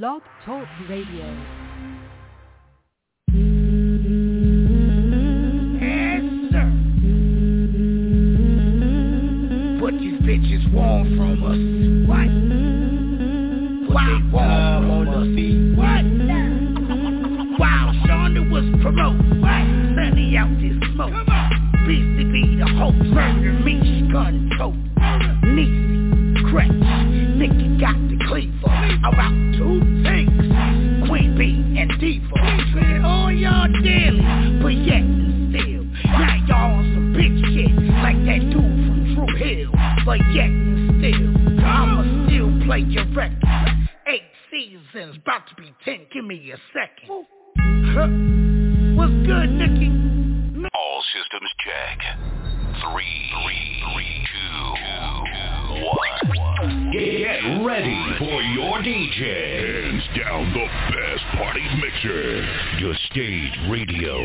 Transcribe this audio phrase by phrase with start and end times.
[0.00, 1.26] Blog Talk Radio.
[10.22, 11.58] bitches want from us.
[12.08, 12.30] What?
[13.92, 15.26] What they want from us.
[15.36, 15.76] Feet.
[15.76, 16.04] What?
[17.60, 19.42] wow, Shonda was promoted.
[19.42, 19.64] What?
[19.94, 21.12] Sunny out this smoke.
[21.84, 23.71] BCB the hope murdered me.
[46.42, 47.26] you second.
[48.96, 50.66] What's good, Nikki?
[50.74, 51.98] All systems check.
[52.82, 56.90] Three, three, three two, two, one.
[56.92, 59.62] Get ready for your DJ.
[59.62, 62.44] Hands down the best party mixer.
[62.80, 64.18] Your stage radio.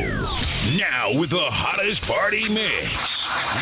[0.77, 2.91] Now with the hottest party mix.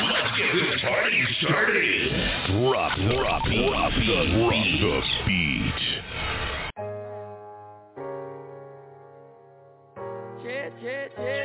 [0.02, 2.12] Let's get this party started.
[2.47, 6.15] Drop, drop, drop, drop the beat.
[10.86, 11.45] yeah, yeah.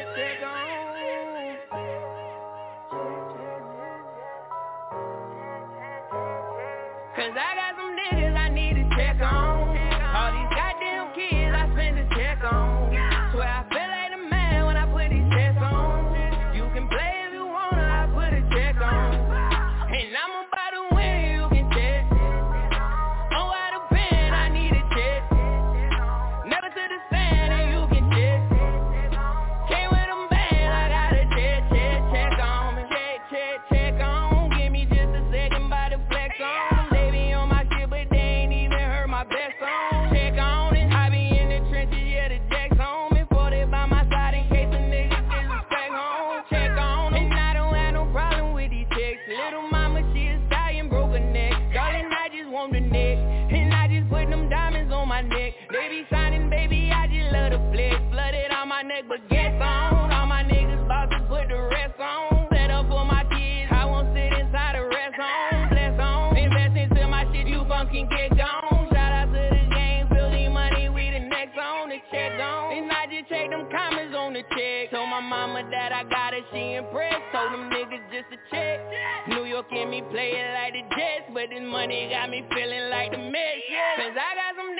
[78.21, 78.81] just a check.
[79.29, 83.13] New York and me playing like the Jets, but this money got me feeling like
[83.13, 83.61] the mess.
[83.97, 84.77] Cause I got some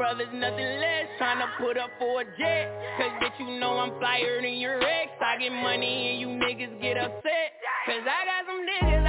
[0.00, 1.12] brothers nothing less.
[1.20, 2.72] Tryna put up for a jet.
[2.96, 5.12] Cause bitch you know I'm flyer than your ex.
[5.20, 7.48] I get money and you niggas get upset.
[7.84, 8.99] Cause I got some niggas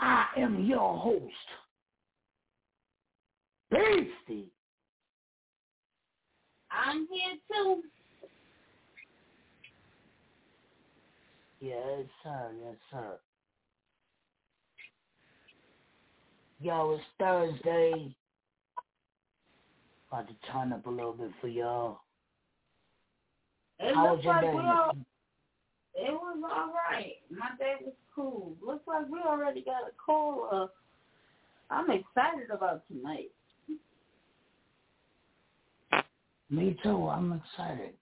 [0.00, 1.22] I am your host.
[3.70, 4.50] Beastie.
[6.70, 7.82] I'm here too.
[11.60, 12.50] Yes, sir.
[12.64, 13.18] Yes, sir.
[16.60, 18.14] Yo, it's Thursday.
[20.10, 22.00] About to turn up a little bit for y'all.
[23.78, 25.04] Hey, How was your day?
[25.98, 27.14] It was all right.
[27.30, 28.54] My day was cool.
[28.66, 30.48] Looks like we already got a call.
[30.52, 30.66] Uh,
[31.74, 33.30] I'm excited about tonight.
[36.50, 37.08] Me too.
[37.08, 37.94] I'm excited.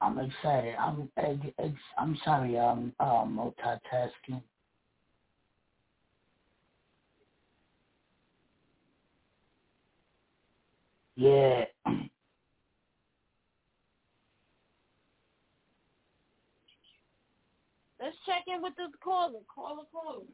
[0.00, 0.76] I'm excited.
[0.78, 2.58] I'm ex- I'm sorry.
[2.58, 4.42] I'm uh, multitasking.
[11.16, 11.64] Yeah.
[18.00, 19.40] Let's check in with this caller.
[19.52, 20.24] Caller, caller.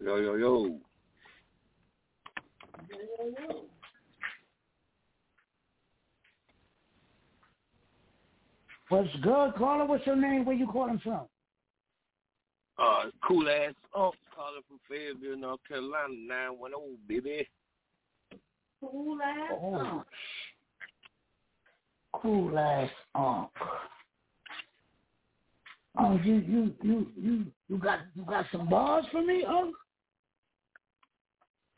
[0.00, 0.64] Yo, yo, yo.
[2.88, 3.64] Yo, yo, yo.
[8.88, 9.86] What's good, caller?
[9.86, 10.44] What's your name?
[10.44, 11.26] Where you calling from?
[12.76, 17.46] Uh, cool ass Unc calling from Fayetteville, North Carolina, 910, baby.
[18.80, 19.50] Cool ass.
[19.52, 20.04] Oh, Oh.
[22.12, 23.48] Cool ass unc.
[25.98, 29.74] Oh, you you you you you got you got some bars for me, unc?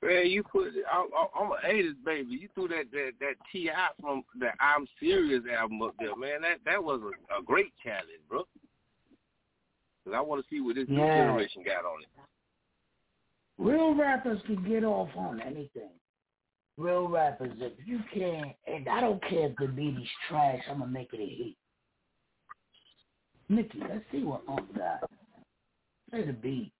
[0.03, 2.33] Man, you put I, I, I'm an '80s baby.
[2.33, 3.89] You threw that that that T.I.
[4.01, 6.43] from the I'm Serious album up there, man.
[6.43, 8.45] That that was a, a great challenge, bro.
[10.05, 12.09] Cause I want to see what this new generation got on it.
[13.59, 15.91] Real rappers can get off on anything.
[16.79, 20.79] Real rappers, if you can, and I don't care if the beat is trash, I'm
[20.79, 21.55] gonna make it a hit.
[23.49, 25.11] Nikki, let's see what Unc got.
[26.11, 26.73] Play the beat.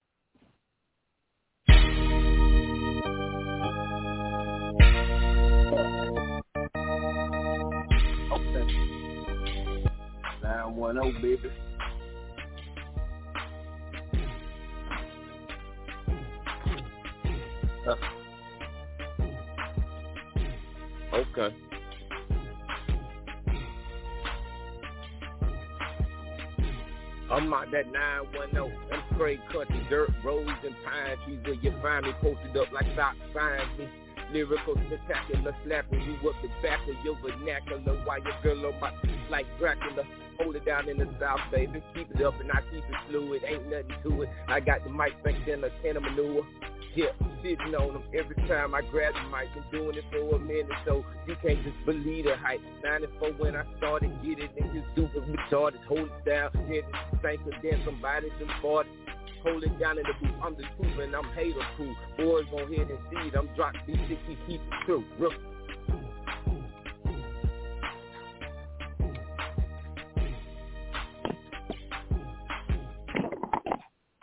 [8.33, 8.67] Okay.
[10.43, 11.51] Nine one zero, baby.
[21.13, 21.55] Okay.
[27.31, 28.73] I'm out that 910.
[28.93, 32.87] I'm straight country, dirt roads and pine trees where you find me posted up like
[32.93, 33.89] stop signs.
[34.33, 38.91] Lyrical, spectacular, slapping you up the back of your vernacular while your girl on my
[39.03, 40.05] feet like Dracula.
[40.41, 41.83] Hold it down in the south, baby.
[41.95, 43.43] Keep it up and I keep it fluid.
[43.47, 44.31] Ain't nothing to it.
[44.49, 46.47] I got the mic back then, a can of manure.
[46.95, 47.13] Yeah,
[47.43, 49.49] sitting on them every time I grab the mic.
[49.55, 52.61] and doing it for a minute, so you can't just believe the hype.
[52.83, 55.85] 94 when I started, get it, niggas stupid retarded.
[55.89, 56.83] Hold it down, then
[57.23, 59.02] think of then somebody done bought it.
[59.45, 60.37] Hold it down in the booth.
[60.43, 61.95] I'm the truth and I'm hater cool.
[62.17, 63.35] Boys gon' hit and see it.
[63.37, 65.05] I'm drop these 60, keep it true.
[65.19, 65.33] Real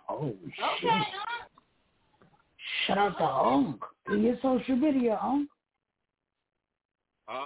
[0.10, 0.36] Oh
[0.78, 1.02] Okay.
[2.88, 3.82] Shout out to Unc.
[4.08, 5.50] Do your social media, Unc.
[7.28, 7.46] Huh?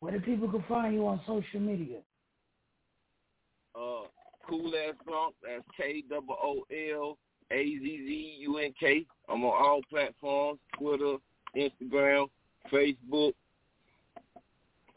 [0.00, 1.98] Where the people can find you on social media.
[3.74, 4.02] Uh,
[4.54, 5.34] cool ass funk.
[5.42, 7.18] That's K double O L
[7.50, 9.06] A Z Z U N K.
[9.28, 11.16] I'm on all platforms: Twitter,
[11.56, 12.28] Instagram,
[12.72, 13.32] Facebook,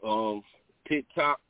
[0.04, 0.42] um,
[0.88, 1.40] TikTok.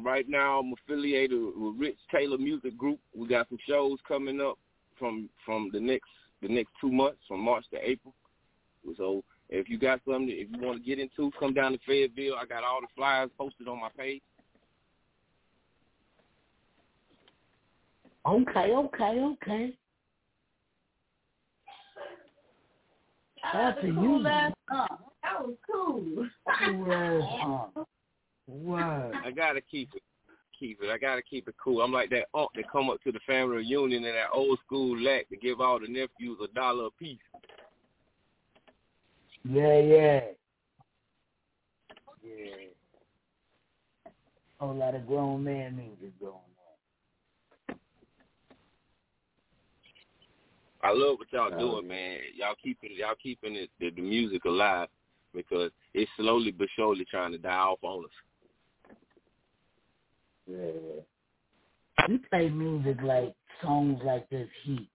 [0.00, 3.00] Right now, I'm affiliated with Rich Taylor Music Group.
[3.16, 4.58] We got some shows coming up
[4.98, 6.08] from from the next
[6.40, 8.14] the next two months, from March to April.
[8.96, 12.36] So if you got something, if you want to get into, come down to Fayetteville.
[12.40, 14.22] I got all the flyers posted on my page.
[18.28, 19.72] Okay, okay, okay.
[23.40, 24.26] Shout out to cool you.
[24.26, 24.52] ass.
[24.70, 24.86] Uh,
[25.22, 26.28] that was cool.
[26.62, 27.86] Cool ass Unc.
[28.46, 29.14] Word.
[29.24, 30.02] I gotta keep it,
[30.58, 30.90] keep it.
[30.90, 31.80] I gotta keep it cool.
[31.80, 34.98] I'm like that aunt that come up to the family reunion in that old school
[35.00, 37.18] lack to give all the nephews a dollar a piece.
[39.48, 40.20] Yeah, yeah.
[42.22, 42.54] Yeah.
[44.60, 46.48] Whole lot of grown man music going on.
[50.82, 52.18] I love what y'all doing, man.
[52.36, 54.88] Y'all keeping y'all keeping it, the, the music alive
[55.34, 58.10] because it's slowly but surely trying to die off on us.
[60.46, 61.02] Yeah.
[62.08, 64.88] We play music like songs like this heat.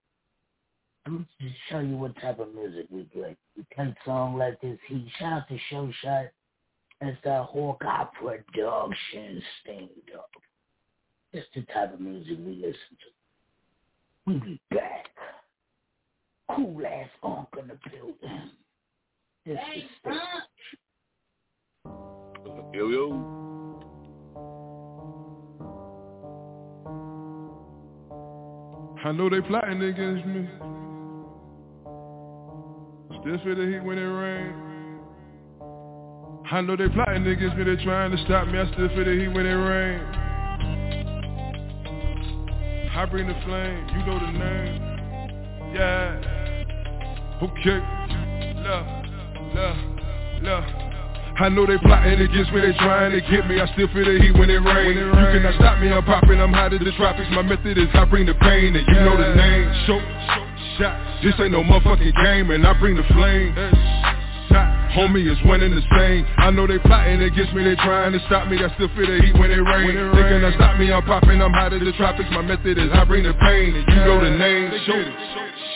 [1.06, 3.36] Let me just show you what type of music we play.
[3.58, 5.06] We play songs like this heat.
[5.20, 6.28] Shout out to Show Shot.
[7.02, 10.24] That's the Hawkeye Productions thing, dog.
[11.34, 13.12] That's the type of music we listen to.
[14.25, 15.08] We be back.
[16.55, 18.51] Cool ass Unc in the building.
[19.45, 20.50] Disrespect.
[22.74, 23.33] Yo, yo.
[29.03, 30.48] I know they plotting against me.
[33.22, 34.53] Still feel the heat when it rain.
[36.51, 38.60] I know they plotting against me, they trying to stop me.
[38.60, 40.01] I still feel the heat when it rain.
[42.95, 44.93] I bring the flame, you know the name.
[45.74, 46.33] Yeah.
[47.42, 47.80] Okay.
[48.62, 48.86] Love,
[49.56, 49.78] love,
[50.42, 50.63] love.
[51.36, 53.60] I know they plotting against me, they trying to get me.
[53.60, 55.02] I still feel the heat when it rains.
[55.02, 57.28] You cannot stop me, I'm popping, I'm hot as the tropics.
[57.32, 59.66] My method is I bring the pain, and you know the name.
[59.88, 60.00] Show,
[60.78, 60.94] shot.
[61.24, 63.56] This ain't no motherfucking game, and I bring the flame.
[64.94, 66.22] Homie is and the same.
[66.38, 68.62] I know they plotting against me, they trying to stop me.
[68.62, 69.98] I still feel the heat when it rains.
[70.14, 72.30] They cannot stop me, I'm popping, I'm hot as the tropics.
[72.30, 74.70] My method is I bring the pain, and you know the name.
[74.86, 75.02] Show,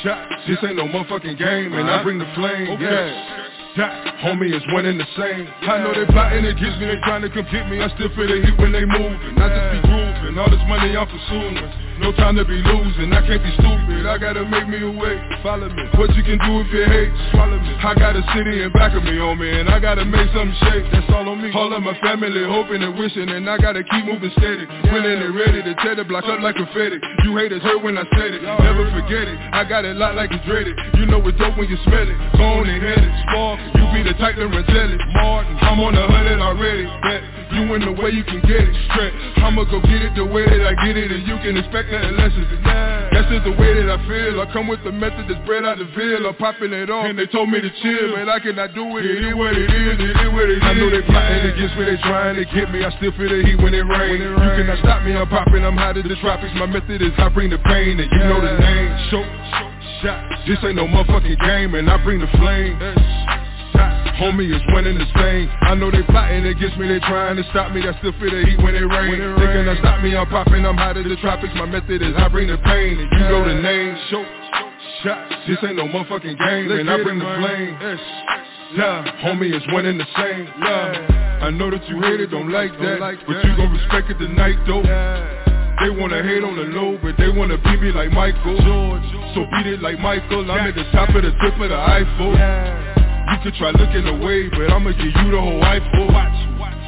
[0.06, 0.22] shot.
[0.46, 2.78] This ain't no motherfucking game, and I bring the flame.
[2.78, 3.48] Yeah.
[3.78, 5.46] That homie is one and the same.
[5.66, 7.82] I know they plotting against me, they trying to come get me.
[7.82, 9.38] I still feel the heat when they moving.
[9.38, 10.07] I just be grooving,
[10.38, 11.58] all this money I'm pursuing.
[11.98, 14.06] No time to be losing, I can't be stupid.
[14.06, 15.18] I gotta make me a way.
[15.42, 15.84] Follow me.
[15.98, 17.74] What you can do if you hate, swallow me.
[17.82, 20.54] I got a city in back of me, oh homie, and I gotta make something
[20.70, 20.86] shake.
[20.94, 21.50] That's all on me.
[21.58, 24.70] All of my family hoping and wishing, and I gotta keep moving steady.
[24.94, 27.02] Winning and ready to tear the block up like confetti.
[27.26, 29.38] You haters hurt when I said it, never forget it.
[29.54, 30.78] I got it locked like it's dreaded.
[31.02, 32.18] You know it's dope when you smell it.
[32.38, 33.58] Go and hit it, spark.
[33.74, 35.02] You be the type to tell it.
[35.18, 36.86] Martin, I'm on the hundred already.
[37.02, 39.14] Bet you in the way you can get it straight.
[39.44, 42.16] I'ma go get it the way that I get it, and you can expect nothing
[42.18, 42.34] less.
[43.14, 44.42] That's just the way that I feel.
[44.42, 46.28] I come with the method that's bred out the veil.
[46.28, 49.06] I'm popping it off, and they told me to chill, but I cannot do it.
[49.06, 49.96] It is what it is.
[49.98, 50.64] It is what it is.
[50.64, 51.84] I know they plotting against me.
[51.88, 52.84] They trying to get me.
[52.84, 54.22] I still feel the heat when it rains.
[54.22, 55.16] You cannot stop me.
[55.16, 55.64] I'm popping.
[55.64, 56.54] I'm hot as the tropics.
[56.56, 58.90] My method is I bring the pain, and you know the name.
[59.10, 59.24] Show,
[60.04, 60.20] shot.
[60.46, 62.76] This ain't no motherfucking game, and I bring the flame.
[64.18, 65.48] Homie is winning the same.
[65.62, 67.86] I know they plotting against me, they trying to stop me.
[67.86, 69.22] I still feel the heat when it rains.
[69.38, 71.54] They cannot stop me, I'm popping, I'm hot as the tropics.
[71.54, 73.96] My method is I bring the pain, and you know the name.
[74.10, 74.26] Show,
[75.04, 75.22] shot.
[75.46, 77.78] This ain't no motherfucking game, and I bring the flame.
[78.74, 80.50] Yeah, homie is one and the same.
[80.66, 84.18] Yeah, I know that you hate it, don't like that, but you gon' respect it
[84.18, 84.82] tonight though.
[85.80, 88.58] They wanna hate on the low, but they wanna beat me like Michael.
[89.36, 90.50] So beat it like Michael.
[90.50, 92.97] I'm at the top of the tip of the Eiffel.
[93.28, 96.08] You could try looking away, but I'ma give you the whole Eiffel.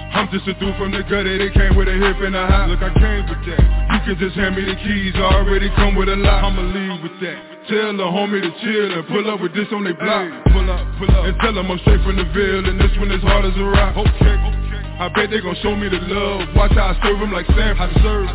[0.10, 2.72] I'm just a dude from the gutter, they came with a hip and a hop.
[2.72, 3.62] Look, I came with that.
[3.62, 6.48] You can just hand me the keys, I already come with a lot.
[6.48, 7.38] I'ma leave with that.
[7.68, 10.32] Tell the homie to chill and pull up with this on they block.
[10.50, 13.12] Pull up, pull up, and tell them I'm straight from the Ville, and this one
[13.12, 14.00] is hard as a rock.
[14.00, 14.36] Okay,
[14.98, 16.56] I bet they gon' show me the love.
[16.56, 17.76] Watch how I serve them like Sam.
[17.78, 18.32] I serve.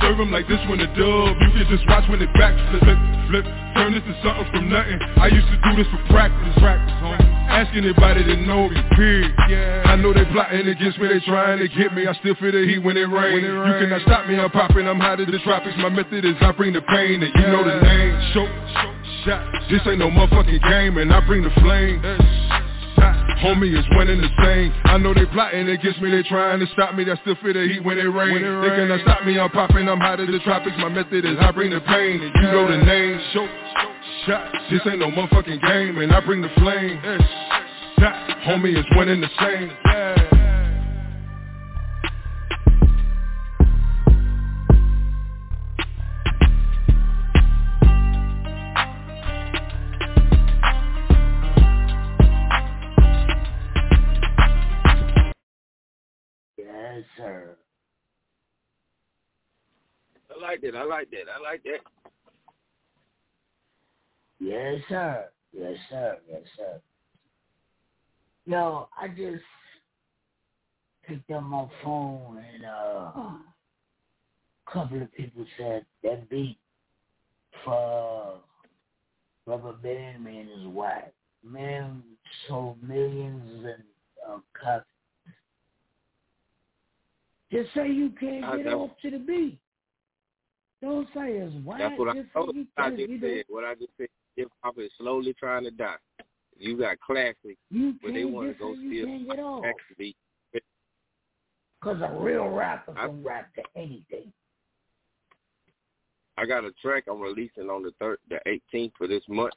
[0.00, 2.80] Serve them like this one a dub You can just watch when they back flip,
[2.80, 2.96] flip,
[3.28, 3.44] flip
[3.76, 7.29] Turn this to something from nothing I used to do this for practice, practice, homie
[7.60, 9.84] Ask anybody that know me, period yeah.
[9.84, 12.64] I know they plotting against me, they trying to get me I still feel the
[12.64, 15.76] heat when it rains You cannot stop me, I'm popping, I'm hot as the tropics
[15.76, 18.92] My method is I bring the pain and you know the name Show, show,
[19.28, 22.00] shot, this ain't no motherfucking game And I bring the flame
[23.44, 24.72] Homie is and the same.
[24.84, 27.04] I know they plotting against me, they trying to stop me.
[27.10, 28.36] I still feel the heat when it rains.
[28.36, 30.76] When it they cannot stop me, I'm popping, I'm hot as the tropics.
[30.76, 33.20] My method is I bring the pain, and you know the name.
[33.32, 33.48] Show,
[34.26, 34.52] shot.
[34.70, 37.00] This ain't no motherfucking game, and I bring the flame.
[37.98, 39.70] That homie is one and the same.
[56.56, 57.56] Yes, sir.
[60.30, 60.74] I like that.
[60.74, 61.24] I like that.
[61.34, 61.99] I like that.
[64.40, 65.26] Yes, sir.
[65.52, 66.18] Yes, sir.
[66.30, 66.80] Yes, sir.
[68.46, 69.42] Yo, I just
[71.06, 73.40] picked up my phone and uh, a
[74.72, 76.58] couple of people said that beat
[77.64, 78.38] for
[79.46, 81.12] Rubber Band Man is whack.
[81.44, 82.02] Man
[82.48, 83.82] sold millions and
[84.28, 84.86] uh, copies.
[87.52, 88.82] Just say you can't I get know.
[88.82, 89.58] off to the beat.
[90.80, 91.78] Don't say it's whack.
[91.78, 93.44] That's what I just say told you I just said.
[93.48, 94.08] What I just said.
[94.36, 95.96] Hip hop is slowly trying to die.
[96.58, 99.64] You got classics, You but they want to go say you steal can't get off.
[99.64, 100.16] actually.
[100.52, 104.32] Because a real rapper I- can rap to anything.
[106.36, 108.40] I got a track I'm releasing on the third, the
[108.74, 109.52] 18th for this month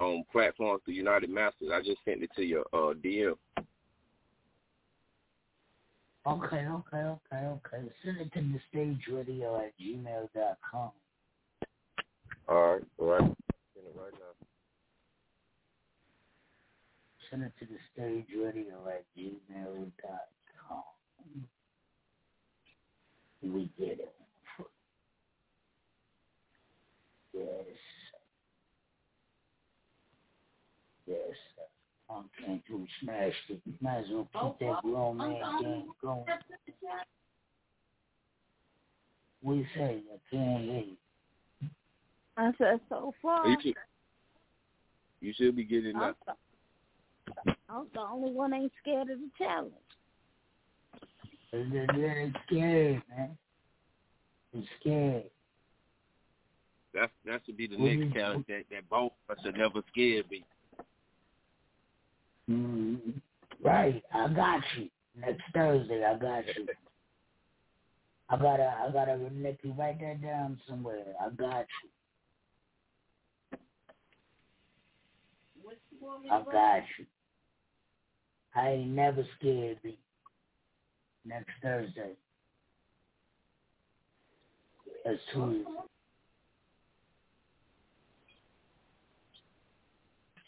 [0.00, 1.70] on platforms through United Masters.
[1.72, 3.34] I just sent it to your uh, DM.
[6.26, 7.88] Okay, okay, okay, okay.
[8.04, 10.90] Send it to the stage radio at gmail dot com.
[12.48, 13.32] All right, all right.
[13.88, 14.46] Send it right now.
[17.30, 20.82] Send it to the stage radio at gmail.com.
[23.42, 24.14] We get it.
[27.32, 27.46] Yes.
[31.06, 31.18] Yes.
[32.10, 33.60] I'm trying to smash it.
[33.80, 36.24] Might as well keep oh, that grown man game going.
[39.42, 40.02] What you say?
[40.12, 40.96] I can't hear you.
[42.38, 43.46] I said so far.
[43.48, 43.74] You should,
[45.20, 46.36] you should be getting I'm that.
[47.44, 49.72] the, I'm the only one ain't scared of the challenge.
[51.52, 53.36] They're, they're scared, man.
[54.52, 55.24] They're scared.
[56.94, 58.46] That that should be the What next challenge.
[58.48, 60.44] That that both of us should never scared me.
[62.48, 63.20] Mm,
[63.62, 64.02] right.
[64.14, 64.88] I got you.
[65.20, 66.66] Next Thursday, I got you.
[68.30, 71.02] I gotta, I gotta, Nicky, write that down somewhere.
[71.18, 71.88] I got you.
[75.62, 75.87] What you want me
[76.30, 77.06] I got you.
[78.54, 79.98] I ain't never scared me.
[81.24, 82.12] Next Thursday.
[85.04, 85.64] That's Tuesday.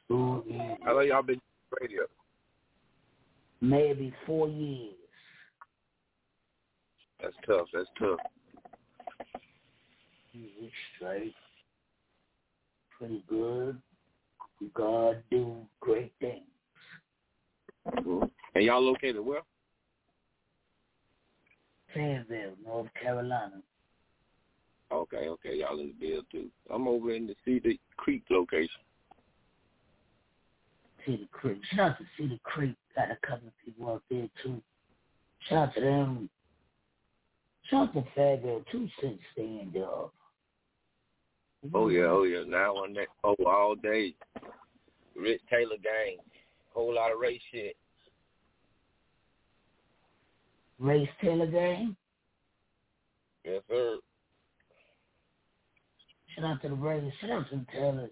[0.08, 1.40] How long y'all been
[1.80, 2.02] radio?
[3.60, 4.94] maybe four years.
[7.22, 7.66] That's tough.
[7.72, 8.18] That's tough.
[10.32, 11.34] He's straight.
[12.98, 13.80] Pretty good.
[14.74, 16.44] God do great things.
[18.54, 19.40] And y'all located where?
[21.94, 23.62] Fayetteville, North Carolina.
[24.92, 26.50] Okay, okay, y'all in the bill too.
[26.72, 28.68] I'm over in the Cedar Creek location.
[31.06, 31.60] Cedar Creek.
[31.72, 32.74] Shout out to Cedar Creek.
[32.96, 34.60] Got a couple of people up there too.
[35.48, 36.28] Shout out to them.
[37.70, 40.12] Shout out to Fayetteville too since they stand up.
[41.74, 42.44] Oh yeah, oh yeah.
[42.46, 44.14] Now on that oh all day.
[45.14, 46.16] Rich Taylor gang.
[46.72, 47.76] Whole lot of race shit.
[50.78, 51.96] Race Taylor gang.
[53.44, 53.98] Yes, sir.
[56.34, 57.12] Shout out to the Rays.
[57.20, 58.10] Shout out to the Taylors.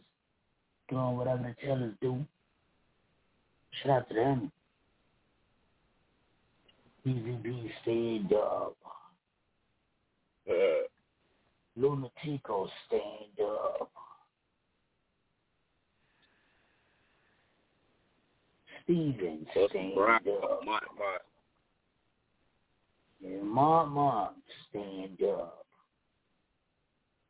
[0.90, 2.24] Doing whatever the Taylors do.
[3.82, 4.52] Shout out to them.
[7.06, 8.76] BVB stand up.
[10.50, 10.86] Uh,
[11.78, 13.90] Lunatico stand up.
[18.84, 20.60] Steven Us stand Brown, up.
[20.64, 21.18] my, my,
[23.22, 24.32] And Mama
[24.70, 25.66] stand up.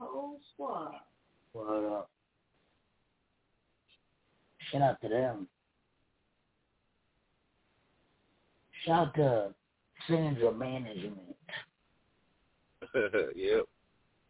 [0.00, 0.92] Oh, Whole squad.
[1.52, 2.10] What up?
[4.70, 5.48] Shout out to them.
[8.86, 9.54] Shout out to
[10.06, 11.36] Sandra Management.
[13.34, 13.64] yep.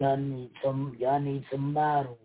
[0.01, 2.19] Y'all need some y'all need some models.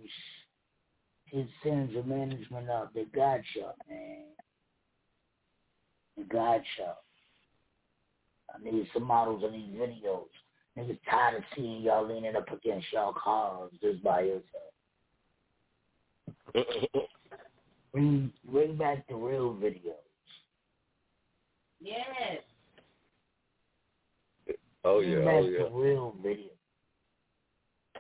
[1.26, 2.94] Hit Sandra Management up.
[2.94, 4.26] They got y'all, man.
[6.16, 6.98] They got y'all.
[8.54, 10.28] I need some models in these videos.
[10.78, 14.44] Niggas tired of seeing y'all leaning up against y'all cars just by yourself.
[17.94, 19.94] Bring bring back the real videos.
[21.80, 22.42] Yes.
[24.84, 25.60] oh Bring yeah, back oh yeah.
[25.60, 26.53] the real video.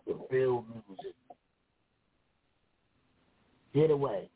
[0.05, 1.15] The real music.
[3.73, 4.29] Get away.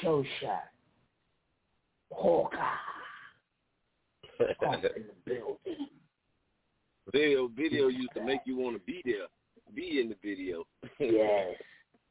[0.00, 0.64] Show shot.
[2.12, 2.58] Hawkeye.
[4.66, 5.88] Off in the building.
[7.12, 9.26] video video used to make you want to be there,
[9.74, 10.64] be in the video.
[10.98, 11.54] Yes.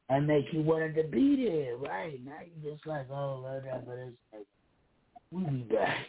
[0.08, 2.24] And make you wanted to be there, right?
[2.24, 4.04] Now you just like, oh, whatever.
[4.04, 4.46] It's like,
[5.32, 6.06] we'll be back.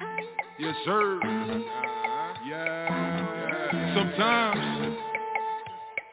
[0.60, 1.18] Yes, sir.
[2.46, 3.94] Yeah.
[3.96, 4.98] Sometimes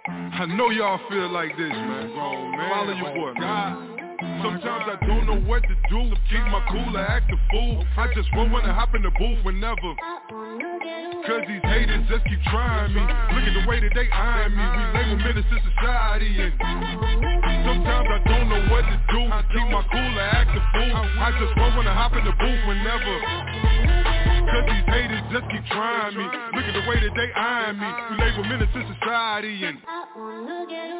[0.08, 2.14] I know y'all feel like this, man.
[2.14, 2.70] Grown man.
[2.72, 3.98] Follow your boy, Oh, man.
[4.42, 6.16] Sometimes I don't know what to do.
[6.32, 7.84] Keep my cool or act a fool.
[7.98, 9.92] I just won't wanna hop in the booth whenever.
[11.28, 13.02] Cause these haters just keep trying me.
[13.04, 14.64] Look at the way that they eyeing me.
[14.64, 16.56] We label menace to society and
[17.68, 19.28] sometimes I don't know what to do.
[19.52, 20.96] Keep my cool or act a fool.
[20.96, 24.17] I just won't wanna hop in the booth whenever.
[24.48, 26.24] Cause these haters just keep trying me.
[26.24, 27.90] Look at the way that they eyeing me.
[28.12, 29.78] We label menace to society and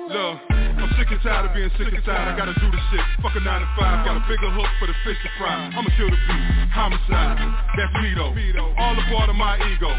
[0.08, 0.40] Look,
[0.78, 2.30] I'm sick and tired of being sick and tired.
[2.30, 3.02] I gotta do the shit.
[3.26, 4.06] Fuck a 9 to 5.
[4.06, 5.74] Got a bigger hook for the fish to fry.
[5.74, 6.46] I'ma kill the beat.
[6.70, 7.42] Homicide.
[7.74, 8.32] That's me though.
[8.78, 9.90] All a part of my ego.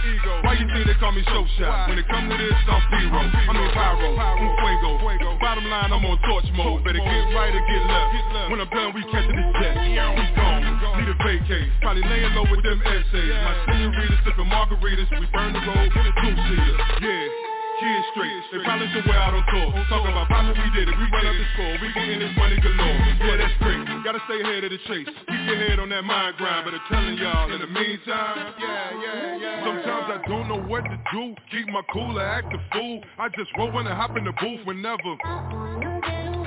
[0.47, 1.91] Why you think they call me show shot?
[1.91, 3.21] When it come to this, I'm P-Ro.
[3.27, 4.09] I mean Pyro.
[4.15, 5.35] I'm Fuego.
[5.43, 6.87] Bottom line, I'm on torch mode.
[6.87, 8.51] Better get right or get left.
[8.51, 9.75] When I'm done, we catching this jet.
[9.83, 10.63] We gone.
[10.99, 11.69] Need a vacate.
[11.83, 13.35] Probably laying low with them essays.
[13.43, 15.11] My senoritas sipping margaritas.
[15.11, 15.91] We burn the road.
[15.91, 16.77] Two seater.
[17.03, 17.48] Yeah.
[17.79, 19.47] Kids straight, they probably somewhere out don't
[19.87, 20.99] Talk about my pocket, we did it.
[20.99, 22.99] We run up the score, we getting this money galore.
[23.23, 23.87] Yeah, that's great.
[24.03, 25.07] Gotta stay ahead of the chase.
[25.07, 28.91] Keep your head on that mind grind, but I'm telling y'all, in the meantime, yeah,
[28.99, 29.65] yeah, yeah.
[29.65, 31.35] Sometimes I don't know what to do.
[31.53, 33.01] Keep my cooler, act a fool.
[33.17, 35.15] I just roll when I hop in the booth whenever.
[35.25, 35.88] Uh-uh.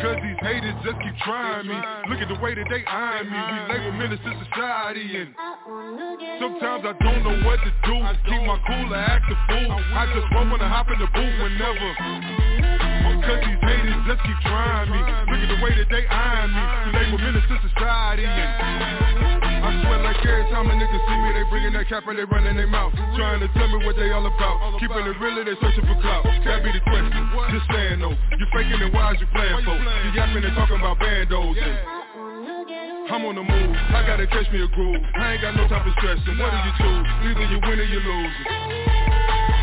[0.02, 1.78] Cause these haters just keep trying me.
[2.10, 3.38] Look at the way that they eyeing me.
[3.38, 5.30] We label minister society and
[6.42, 7.96] Sometimes I don't know what to do.
[8.26, 9.78] Keep my cooler, act a fool.
[9.94, 11.90] I just when I hop in the booth whenever.
[13.30, 14.98] Cause these haters just keep trying me.
[14.98, 16.64] Look at the way that they eyeing me.
[16.86, 21.46] We label minister society and I swear like every time a nigga see me, they
[21.54, 22.94] bringing that cap and they running their mouth.
[23.14, 24.82] Trying to tell me what they all about.
[24.82, 26.26] Keeping it real, they searching for clout.
[26.26, 27.14] That be the question.
[27.54, 29.78] Just saying though, you faking and why is you playing for?
[29.78, 32.02] You yapping and talking about bandos and
[33.12, 35.84] I'm on the move, I gotta catch me a groove I ain't got no time
[35.84, 37.08] for stressing, what do you choose?
[37.28, 39.11] Either you win or you lose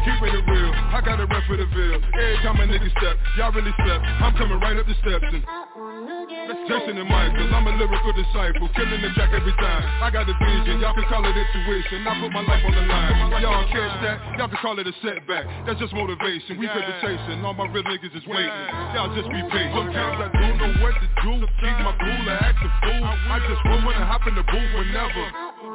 [0.08, 3.20] Keeping it real, I got a rep for the Ville Every time a nigga step,
[3.36, 4.00] y'all really step.
[4.24, 5.44] I'm coming right up the steps and
[6.64, 9.84] Jason and Michael, I'm a lyrical disciple Killing the track every time.
[10.00, 12.08] I got a vision, y'all can call it intuition.
[12.08, 13.40] I put my life on the line.
[13.40, 15.44] Y'all catch that, y'all can call it a setback.
[15.68, 16.64] That's just motivation, we
[17.04, 18.64] chasing All my real niggas is waiting.
[18.96, 19.76] Y'all just be patient.
[19.76, 21.32] Sometimes I don't know what to do.
[21.60, 23.04] Keep my cool, I act a fool.
[23.04, 25.67] I just run when I hop in the booth whenever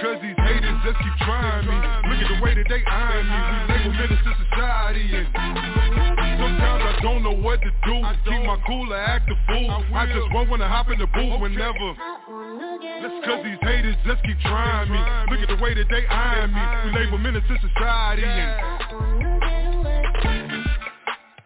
[0.00, 1.76] Cause these haters just keep trying me.
[1.76, 3.36] Look at the way that they eyeing me.
[3.36, 5.28] We label minister society and
[6.40, 8.00] Sometimes I don't know what to do.
[8.24, 9.68] Keep my cool, I act a fool.
[9.92, 11.92] I just run when I hop in the booth whenever.
[13.02, 14.98] That's cause these haters just keep trying me.
[15.28, 16.62] Look at the way that they eyeing me.
[16.86, 18.80] We label minister society and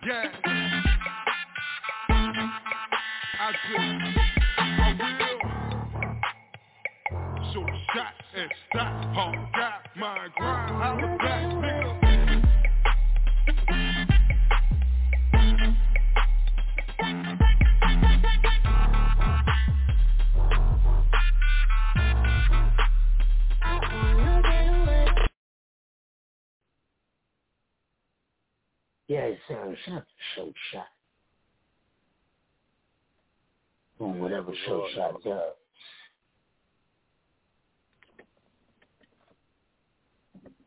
[0.07, 0.31] Yeah.
[3.40, 4.13] I just
[7.94, 9.16] shot and stop.
[9.16, 10.70] All got my grind.
[10.70, 12.00] Holla back, nigga.
[29.07, 29.76] Yeah, sir.
[29.85, 30.87] Shout out to Show Shot.
[33.98, 35.63] Doing whatever Show Shot does.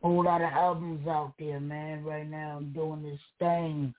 [0.01, 2.03] Whole lot of albums out there, man.
[2.03, 3.93] Right now, I'm doing this thing.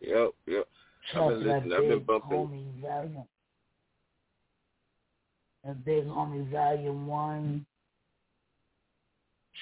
[0.00, 0.68] Yep, yep.
[1.12, 1.72] Shout I've been that listening.
[1.72, 2.38] I've been big bumping.
[2.38, 3.26] homie Valiant.
[5.64, 7.66] That big homie Volume One.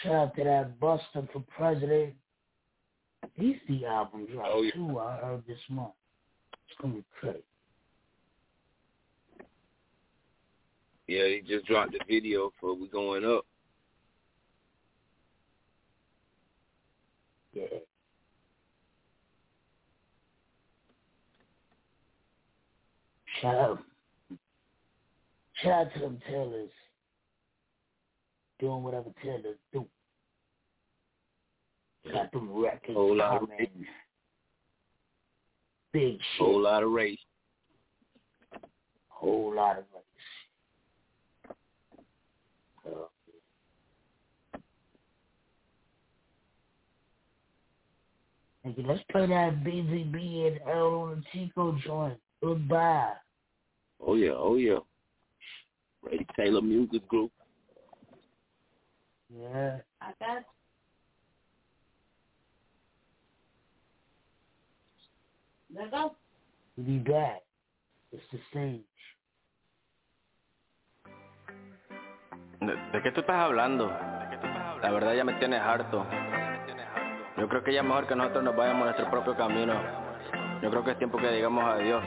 [0.02, 2.14] Shout out to that Buster for President.
[3.38, 4.70] These the albums dropped Oh, yeah.
[4.72, 4.98] too.
[4.98, 5.92] I heard this month.
[6.68, 7.38] It's gonna be crazy.
[11.09, 13.47] Yeah, he just dropped the video for We Going Up.
[17.53, 17.62] Yeah.
[23.40, 23.79] Shout out.
[25.62, 26.71] Shout out to them tailors.
[28.59, 29.87] Doing whatever tailors do.
[32.11, 33.87] Got them records Whole lot of coming.
[35.92, 36.21] Big shit.
[36.38, 37.19] Whole lot of race.
[39.09, 40.03] Whole lot of race.
[42.87, 43.07] Uh,
[48.66, 52.18] nigga, let's play that BZB and L on the Chico joint.
[52.42, 53.12] Goodbye.
[54.00, 54.79] Oh yeah, oh yeah.
[56.02, 57.33] Ray Taylor Music Group.
[59.33, 59.79] Yeah.
[60.00, 60.44] I got
[65.74, 66.14] There go.
[66.76, 67.42] We'll be back.
[68.12, 68.83] It's the stage.
[72.61, 73.88] ¿De, de qué tú estás hablando?
[73.88, 76.07] La verdad ya me tienes harto.
[77.37, 79.75] Yo creo que ya es mejor que nosotros nos vayamos a nuestro propio camino.
[80.62, 82.05] Yo creo que es tiempo que digamos adiós.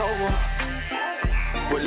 [0.00, 0.49] Over?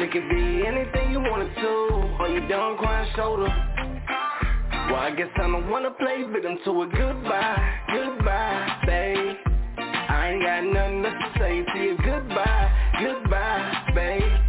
[0.04, 2.22] It could be anything you wanted to.
[2.22, 3.44] Are you done crying shoulder?
[3.46, 9.38] Well, I guess I don't wanna play victim to a goodbye, goodbye, babe.
[9.78, 11.98] I ain't got nothing to say to you.
[12.04, 14.43] Goodbye, goodbye, babe.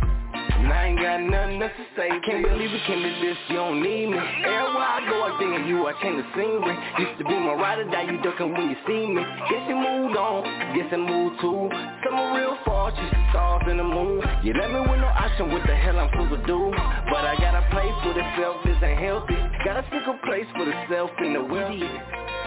[0.74, 2.10] I ain't got nothing else to say.
[2.26, 4.18] Can't believe it came to this, you don't need me.
[4.18, 6.74] Everywhere I go, I think of you, I change the scenery.
[6.98, 9.22] Used to be my ride or die, you ducking when you see me.
[9.22, 10.42] Guess you moved on,
[10.74, 11.70] guess I moved too.
[12.02, 14.18] Some real far, just stars and the moon.
[14.42, 16.74] You let me with no option, what the hell I'm supposed to do?
[17.06, 19.38] But I got a place for the self, this ain't healthy.
[19.62, 21.86] Gotta pick a place for the self and the wealthy.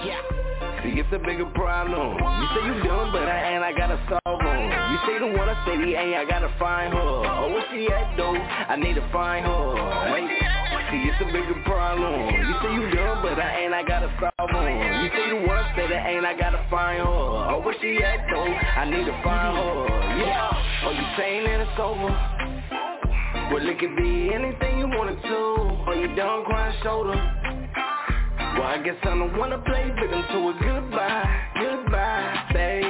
[0.04, 0.20] Yeah.
[0.84, 2.20] See, it's a bigger problem.
[2.20, 4.47] You say you done, but I ain't, I gotta solve them.
[4.98, 7.00] You say the one I say the ain't, I gotta find her.
[7.00, 8.34] Oh, where she at though?
[8.34, 10.10] I need to find her.
[10.10, 10.26] Wait.
[10.90, 12.34] See, it's a bigger problem.
[12.34, 14.66] You say you done, but I ain't, I gotta solve them.
[14.66, 17.06] You say the one I say that ain't, I gotta find her.
[17.06, 18.50] Oh, where she at though?
[18.50, 19.86] I need to find her.
[20.18, 20.90] Yeah.
[20.90, 22.10] Oh, you saying that it's over?
[23.54, 25.38] Well, it could be anything you wanted to.
[25.86, 27.14] Or you done crying shoulder.
[27.14, 32.87] Well, I guess the one to play victim to a goodbye, goodbye, babe.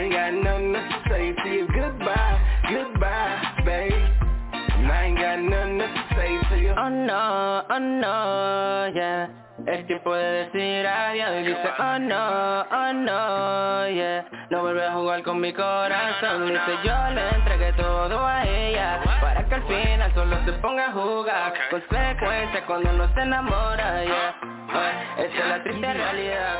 [0.00, 2.40] I ain't got nothing to say to you, goodbye,
[2.72, 3.92] goodbye, babe.
[3.92, 6.72] And I ain't got nothing to say to you.
[6.72, 9.28] Oh no, oh no, yeah.
[9.66, 14.24] Es tiempo de decir adiós y dice oh no, oh no, yeah.
[14.48, 16.46] No vuelve a jugar con mi corazón.
[16.46, 20.92] Dice yo le entregué todo a ella Para que al final solo se ponga a
[20.92, 24.34] jugar Consecuencia cuando uno se enamora, yeah.
[24.72, 26.54] Ay, Esa es la triste realidad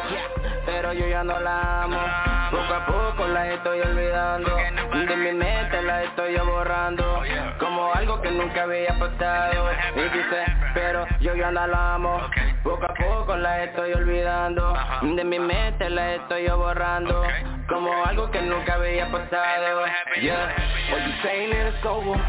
[0.66, 2.39] Pero yo ya no la amo
[2.70, 4.56] Poco a poco la estoy olvidando.
[4.92, 7.20] De mi mente la estoy yo borrando
[7.58, 9.70] Como algo que nunca había pasado.
[9.96, 12.20] Y dice, pero yo ya no la amo
[12.62, 14.72] Poco a poco la estoy olvidando.
[15.02, 17.24] De mi mente la estoy yo borrando
[17.68, 19.86] Como algo que nunca había pasado.
[20.22, 20.54] Yeah,
[20.92, 22.20] well you saying it's over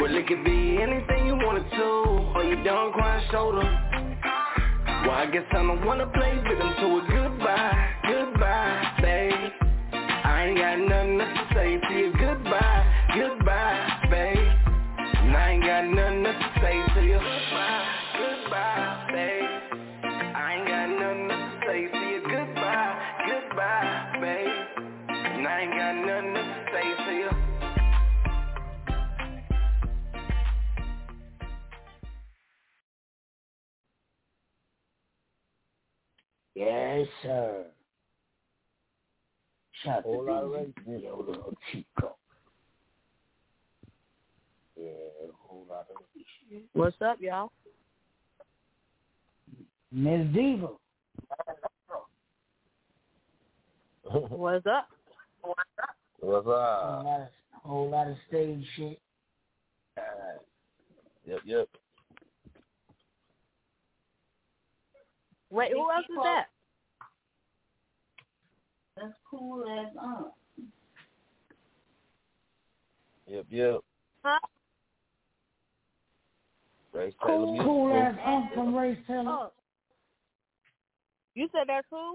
[0.00, 3.92] Well it could be anything you wanted to Or you done crying shoulder.
[5.02, 7.92] Well I guess I'm the one to play victim to a goodbye,
[10.42, 14.38] I ain't got nothing to say to you, goodbye, goodbye, babe.
[14.98, 17.20] And I ain't got nothing to say to you.
[17.20, 17.86] Goodbye,
[18.18, 19.44] goodbye, babe.
[20.34, 22.94] I ain't got nothing to say to you, goodbye,
[23.28, 24.66] goodbye, babe.
[25.10, 27.30] And I ain't got nothing to say to you.
[36.56, 37.71] Yes, sir.
[39.84, 40.68] Shout Whole lot of to race.
[40.86, 42.16] DJ little Chico.
[44.76, 44.90] Yeah,
[45.46, 46.62] whole lot of race.
[46.72, 47.50] What's up, y'all?
[49.90, 50.68] Miss Diva.
[54.04, 54.88] What's up?
[55.42, 57.04] What's Whole up?
[57.04, 59.00] lot of, whole lot of stage shit.
[59.96, 60.02] Uh,
[61.24, 61.68] Yep, yep.
[65.50, 66.46] Wait, who else is that?
[68.96, 70.32] That's cool as um.
[73.26, 73.80] Yep, yep.
[74.24, 74.38] Huh?
[76.92, 78.04] Ray cool, Music cool Group.
[78.04, 79.30] ass Unc from Ray Taylor.
[79.30, 79.52] Oh.
[81.34, 82.12] You said that's who?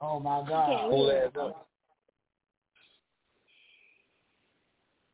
[0.00, 0.90] Oh my God.
[0.90, 1.66] Cool ass up.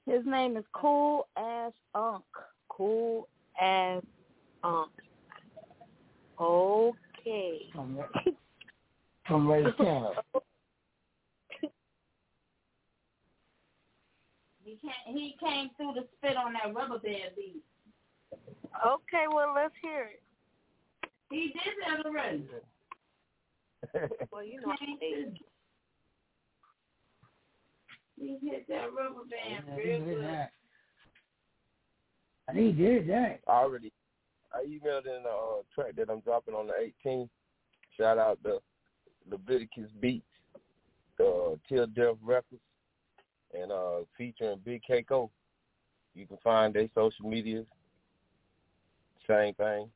[0.07, 2.25] His name is Cool Ass Unk.
[2.69, 3.29] Cool
[3.61, 4.03] Ass
[4.65, 4.91] Unk.
[6.41, 7.61] Okay.
[7.73, 8.33] From, Ray-
[9.33, 10.15] from Ray Taylor.
[14.65, 17.63] He came, he came through to spit on that rubber band beat.
[18.87, 20.23] Okay, well let's hear it.
[21.31, 22.45] He did that already.
[24.31, 25.35] Well, you know, Came through.
[28.17, 30.25] He hit that rubber band Yeah, real he did good.
[30.25, 30.53] that.
[32.49, 33.41] And he did that.
[33.49, 33.93] I already
[34.55, 37.29] I emailed in a uh, track that I'm dropping on the 18th.
[37.99, 38.61] Shout out to
[39.31, 40.25] Leviticus Beats,
[41.21, 42.63] uh, Till Death Records,
[43.55, 45.31] and uh, featuring Big Keiko.
[46.15, 47.65] You can find their social media.
[49.27, 49.89] Same thing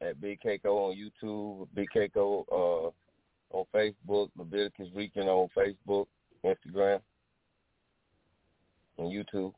[0.00, 2.90] at Big Keiko on YouTube, Big Keiko uh,
[3.56, 6.06] on Facebook, Leviticus Region on Facebook,
[6.44, 7.00] Instagram,
[8.98, 9.52] and YouTube.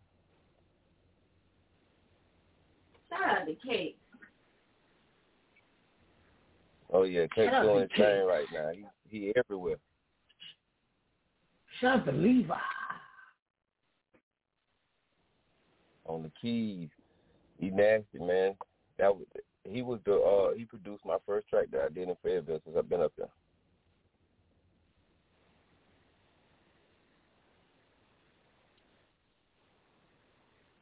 [3.10, 3.96] Shout out to Kate.
[6.92, 8.70] Oh yeah, Kate's Shout out to doing his thing right now.
[8.74, 9.76] He he everywhere.
[11.80, 12.54] Shout out to Levi.
[16.08, 16.88] on the keys.
[17.58, 18.54] He nasty, man.
[18.98, 19.26] That was
[19.64, 22.76] he was the uh he produced my first track that I did in Fayetteville since
[22.76, 23.28] I've been up there.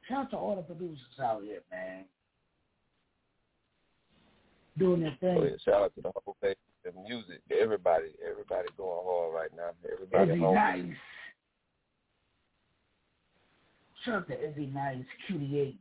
[0.09, 2.05] Shout out to all the producers out here, man.
[4.79, 5.37] Doing their thing.
[5.37, 6.55] So yeah, shout out to the whole face
[6.87, 7.41] of music.
[7.51, 9.71] Everybody, everybody going hard right now.
[9.93, 10.55] Everybody Izzy home.
[10.55, 10.97] Nice.
[14.05, 15.77] Shout out to Izzy Nice, QDH.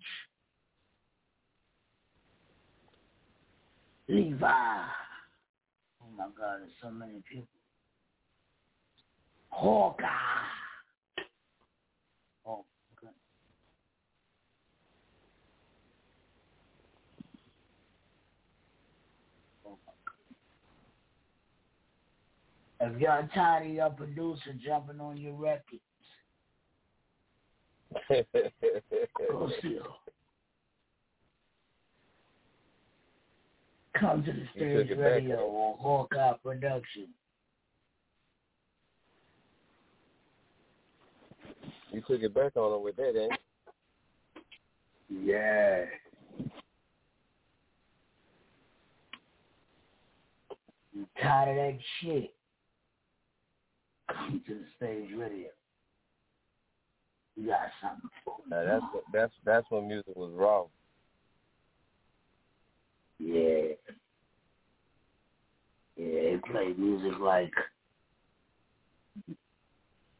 [4.07, 4.47] Levi.
[4.47, 7.47] Oh my God, there's so many people.
[9.49, 10.05] Hawkeye.
[12.45, 12.65] Oh,
[12.99, 13.09] good.
[22.81, 25.81] If y'all tired of your producer jumping on your records,
[29.29, 29.49] go
[33.99, 37.07] Come to the stage radio on Hawkeye Production.
[41.93, 43.35] You took it back on him with that, eh?
[45.09, 45.85] Yeah.
[50.93, 52.34] You tired of that shit?
[54.11, 55.47] Come to the stage with You
[57.35, 58.43] You got something for me.
[58.49, 60.65] Now, that's what, that's that's when music was raw.
[63.19, 63.73] Yeah.
[65.97, 67.53] Yeah, they play music like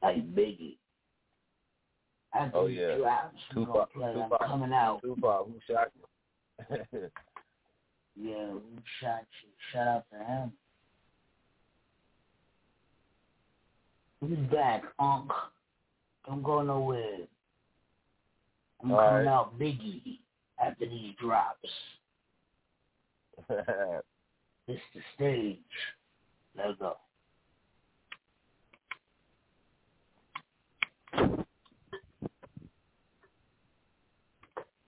[0.01, 0.77] like Biggie.
[2.33, 2.95] I Oh, yeah.
[3.53, 4.13] Two gonna Tupac, play.
[4.13, 5.01] Tupac, I'm coming out.
[5.01, 7.09] Tupac, who shot you?
[8.17, 8.61] Yeah, who
[9.01, 9.49] shot you?
[9.73, 10.53] Shout out to him.
[14.21, 15.29] He's back, Unc.
[16.25, 17.19] Don't go nowhere.
[18.83, 19.27] I'm All coming right.
[19.27, 20.19] out Biggie
[20.63, 21.69] after these drops.
[24.67, 25.59] It's the stage.
[26.57, 26.97] Let's go.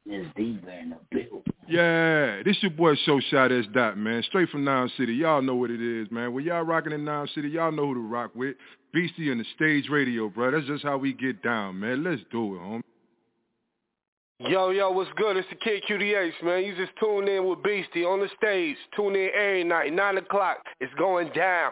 [0.07, 1.43] Miss Diva in the building.
[1.69, 4.23] Yeah, this your boy Show Shot S Dot, man.
[4.23, 5.13] Straight from Nine City.
[5.13, 6.34] Y'all know what it is, man.
[6.34, 8.56] When y'all rocking in Nine City, y'all know who to rock with.
[8.93, 10.51] Beastie and the stage radio, bro.
[10.51, 12.03] That's just how we get down, man.
[12.03, 12.82] Let's do it, homie.
[14.39, 15.36] Yo, yo, what's good?
[15.36, 16.63] It's the Kid QDH, man.
[16.63, 18.77] You just tune in with Beastie on the stage.
[18.95, 20.58] Tune in every night, 9 o'clock.
[20.80, 21.71] It's going down.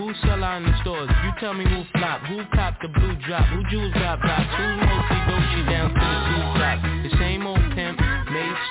[0.00, 1.10] Who sell out in the stores.
[1.24, 4.64] You tell me who flop, who cop the blue drop, who jewels got blocks, who
[4.80, 6.78] mostly Dolce down to the blue drop.
[7.04, 7.69] The same old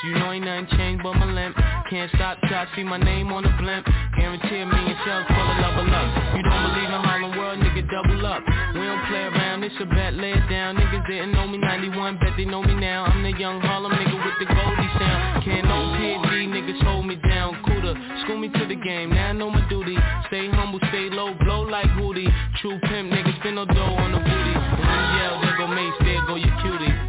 [0.04, 1.56] you know ain't nothing changed but my limp.
[1.90, 3.86] Can't stop till I see my name on the blimp.
[4.18, 6.08] Guarantee me a million shells full of level up.
[6.38, 8.44] You don't believe in Harlem World, nigga, double up.
[8.78, 10.78] We don't play around, it's a bet, lay it down.
[10.78, 13.06] Niggas didn't know me 91, bet they know me now.
[13.06, 15.44] I'm the young Harlem nigga with the Goldie sound.
[15.44, 17.58] Can't no PD, niggas hold me down.
[17.66, 19.98] Cooler, school me to the game, now I know my duty.
[20.28, 22.30] Stay humble, stay low, blow like Hootie.
[22.62, 24.54] True pimp, niggas spin no dough on the booty.
[24.54, 27.09] And you yell, there go Mase, there go your cutie.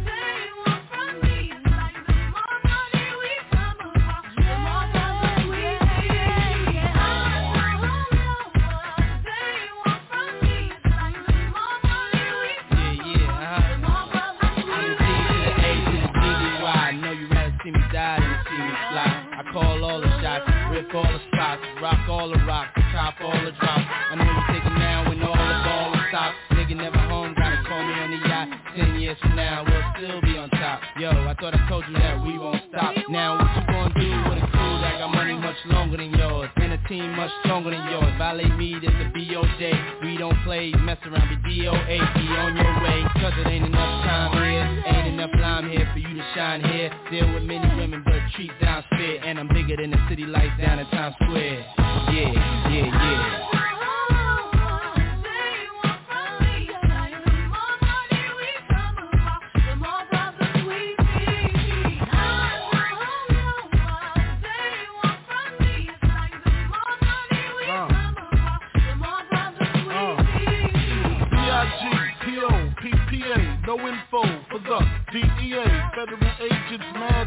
[21.81, 23.89] Rock all the rock, top all the drops.
[23.89, 26.33] I know you thinking now when all the ball is stop.
[26.51, 28.47] Nigga never home, gotta call me on the yacht.
[28.77, 30.81] Ten years from now, we'll still be on top.
[30.99, 32.93] Yo, I thought I told you that we won't stop.
[33.09, 36.49] Now what you gonna do with a crew that got money much longer than yours?
[36.57, 38.13] And a team much stronger than yours.
[38.17, 39.73] Violate me, this a BO day.
[40.03, 41.97] We don't play, mess around, be DOA.
[42.13, 44.83] Be on your way, cause it ain't enough time here.
[44.85, 46.93] Ain't enough lime here for you to shine here.
[47.09, 49.23] Deal with many women, but treat down fair.
[49.25, 51.60] And I'm bigger than the city lights down in Times Square.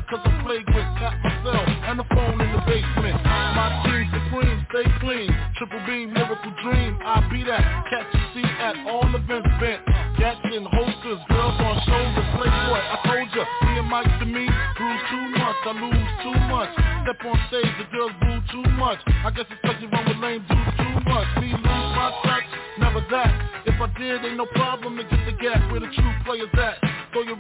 [0.09, 0.89] Cause I flagrant.
[1.01, 3.17] Got myself and the phone in the basement.
[3.25, 5.31] My team supreme, stay clean.
[5.57, 6.99] Triple beam, miracle dream.
[7.05, 7.63] I be that.
[7.89, 9.81] Catch a seat at all events bent.
[10.19, 12.29] Gats and holsters, girls on shoulders.
[12.39, 13.45] Playboy, I told ya.
[13.67, 15.59] Me and Mike to me, bruise too much.
[15.65, 16.73] I lose too much.
[17.05, 18.99] Step on stage, the girls boo too much.
[19.07, 21.29] I guess it's cause you run with lame dudes too much.
[21.41, 22.49] Me lose my touch,
[22.79, 23.33] never that.
[23.67, 26.79] If I did, ain't no problem to get the gap where the true players at.
[27.13, 27.37] Throw your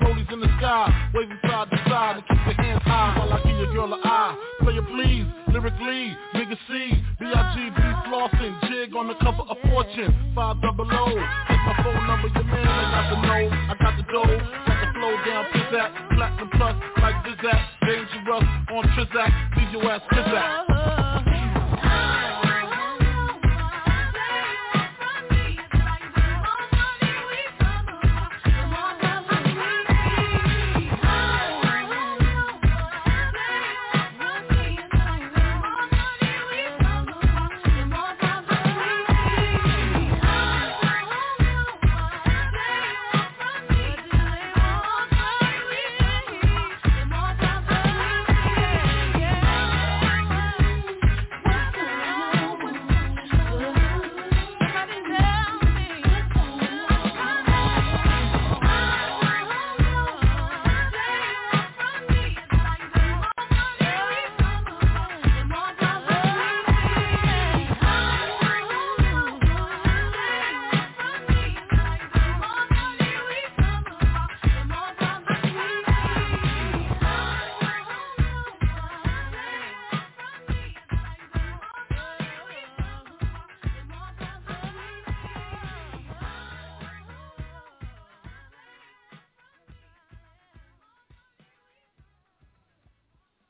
[3.75, 4.39] girl an eye.
[4.61, 10.87] Player please, lyrically, nigga C, B-I-G-B flossing, jig on the cover of Fortune, five double
[10.87, 11.07] O.
[11.49, 14.79] Take my phone number, your man, I got the know, I got the dough, got
[14.81, 20.64] the flow down, pizzazz, platinum plus, like Zizak, dangerous, on Trizak, leave your ass pizzazz.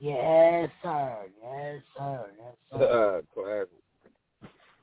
[0.05, 1.17] Yes, sir.
[1.43, 2.27] Yes, sir.
[2.39, 3.23] Yes, sir.
[3.33, 3.69] classic.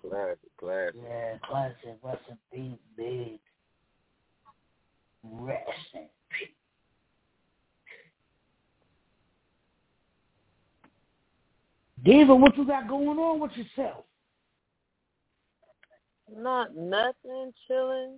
[0.01, 0.95] Classic, classic.
[1.07, 1.99] Yeah, classic.
[2.01, 3.39] Rest in peace, big.
[5.23, 6.49] Rest in peace.
[12.03, 14.05] Diva, what you got going on with yourself?
[16.35, 18.17] Not nothing, chilling.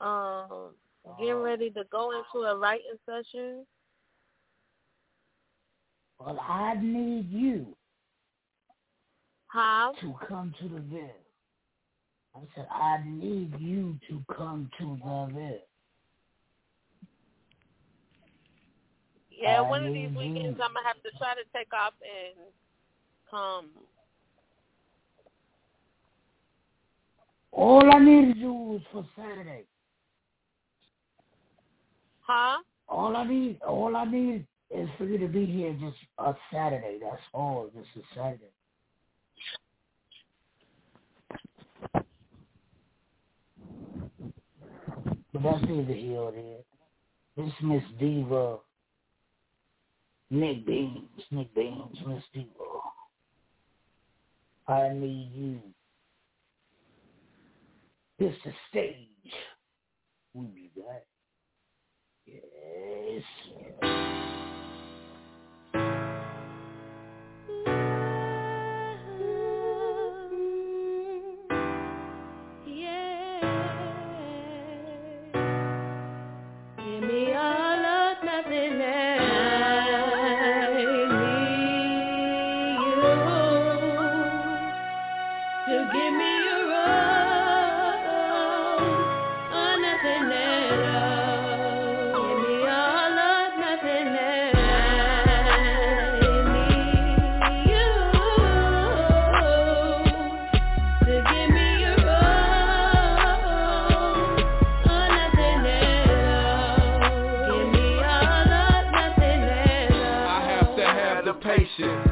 [0.00, 0.72] Um,
[1.18, 3.66] getting ready to go into a writing session.
[6.28, 7.74] Well, I need you
[9.46, 9.94] How?
[10.02, 11.08] to come to the Ville.
[12.36, 15.58] I said, I need you to come to the Ville.
[19.30, 20.62] Yeah, I one of these weekends you.
[20.62, 22.44] I'm gonna have to try to take off and
[23.30, 23.70] come.
[27.52, 29.64] All I need you for Saturday.
[32.20, 32.58] Huh?
[32.86, 36.98] All I need, all I need is for you to be here just a Saturday.
[37.02, 37.70] That's all.
[37.74, 38.52] Just a Saturday.
[45.32, 46.58] But that's neither here or there.
[47.36, 48.58] This Miss Diva,
[50.30, 52.48] Nick Beans, Nick Beans, Miss Diva.
[54.66, 55.60] I need you.
[58.18, 59.06] This is stage.
[60.34, 61.06] We be back.
[62.26, 63.22] Yes.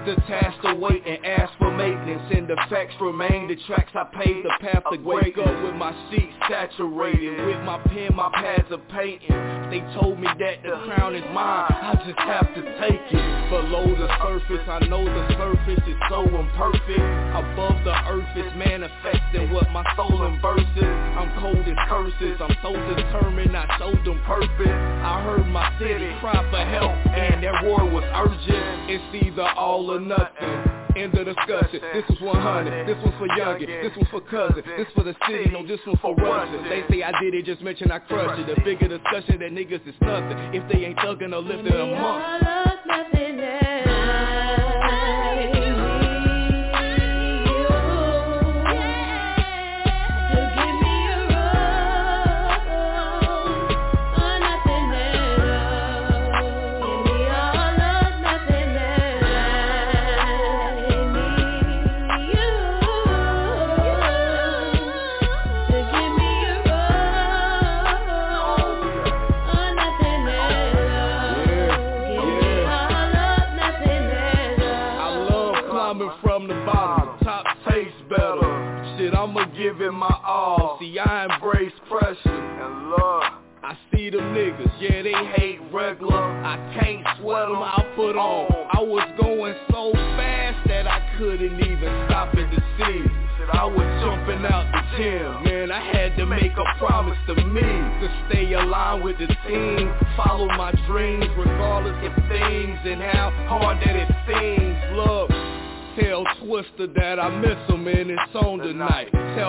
[0.06, 3.92] The task wait and ask for maintenance And the facts remain, the tracks.
[3.94, 8.30] I paved, the path to wake up With my sheets saturated, with my pen, my
[8.34, 9.56] pads of painting.
[9.70, 13.50] They told me that the crown is mine, I just have to take it.
[13.50, 17.06] Below the surface, I know the surface is so imperfect.
[17.34, 22.56] Above the earth is manifesting what my soul in verses I'm cold as curses, I'm
[22.62, 24.68] so determined I showed them purpose.
[24.68, 28.90] I heard my city cry for help and that roar was urgent.
[28.90, 30.65] It's either all or nothing
[30.96, 31.80] End of discussion.
[31.92, 32.86] This was 100.
[32.86, 33.66] This one's for youngin.
[33.82, 34.62] This one's for cousin.
[34.76, 35.50] This for the city.
[35.50, 36.64] No, this one's for Russia.
[36.68, 38.54] They say I did it, just mention I crushed it.
[38.56, 40.38] The bigger discussion that niggas is nothing.
[40.54, 42.55] If they ain't thuggin' or lifting them up.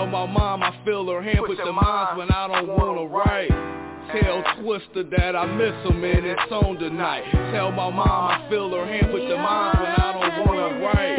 [0.08, 3.50] Tell my mom I feel her hand put the minds when I don't wanna write.
[4.10, 7.24] Tell Twister that I miss him and it's on tonight.
[7.52, 11.17] Tell my mom I feel her hand put the minds when I don't wanna write.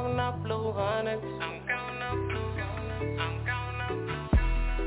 [0.00, 1.22] I'm counting up blue hundreds.
[1.42, 2.56] I'm counting up blue
[3.20, 4.40] I'm counting up blue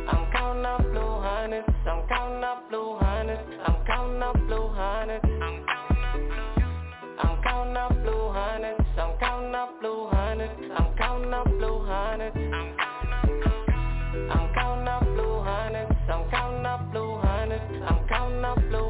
[0.07, 3.43] I'm counting up blue hundreds, I'm counting up blue hundreds.
[3.61, 5.25] I'm counting up blue hundreds.
[7.19, 10.51] I'm counting up blue hundreds, I'm counting up blue hundreds.
[10.77, 12.37] I'm counting up blue hundreds.
[14.31, 17.63] I'm counting up blue hundreds, I'm counting up blue hundreds.
[17.87, 18.82] I'm counting up blue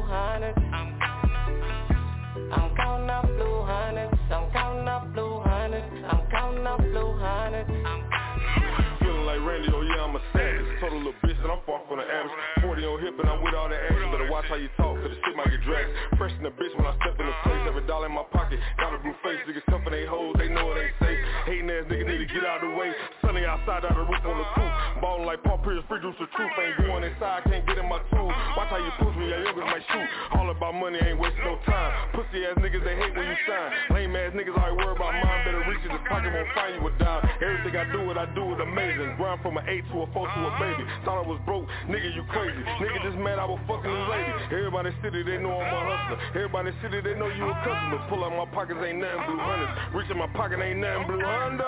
[16.16, 17.62] Fresh in the bitch when I step in the place.
[17.66, 19.40] Every dollar in my pocket, got a blue face.
[19.48, 21.20] Niggas stuffing they hoes, they know it ain't safe.
[21.46, 22.90] Hating ass niggas need to get out of the way.
[23.22, 24.74] Sunny outside, out the roof on the coupe.
[25.00, 26.52] Ballin' like Paul Pierce, free juice the truth.
[26.60, 28.34] Ain't going inside, can't get in my tools.
[28.56, 30.08] Watch how you push me, your youngers might shoot.
[30.36, 31.90] All about money, ain't wasting no time.
[32.12, 33.70] Pussy ass niggas, they hate when you shine.
[33.96, 35.40] Lame ass niggas already worry about mine.
[35.44, 37.22] Better reach it, this pocket won't find you a dime.
[37.40, 39.16] Everything I do, it I do it amazing.
[39.16, 40.84] Grind from an eight to a four to a baby.
[41.04, 42.62] Thought I was broke, nigga, you crazy.
[42.80, 44.33] Nigga just mad I was fucking this lady.
[44.54, 46.06] Everybody in the city, they know I'm a ah.
[46.06, 46.18] hustler.
[46.30, 47.64] Everybody in the city, they know you a ah.
[47.66, 48.06] customer.
[48.08, 49.50] Pull out my pockets, ain't nothing blue ah.
[49.50, 49.94] hundreds.
[49.94, 51.66] Reach in my pocket, ain't nothing blue hundreds.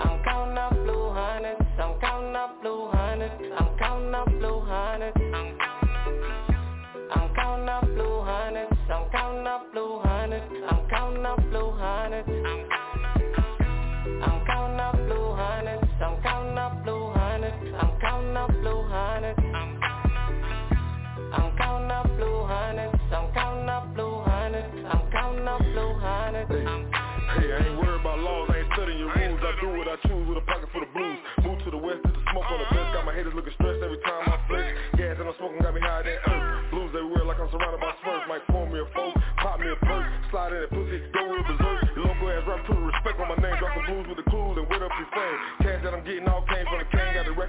[0.00, 5.23] I'm counting up blue hundreds, I'm counting up blue hundreds, I'm counting up blue hundreds.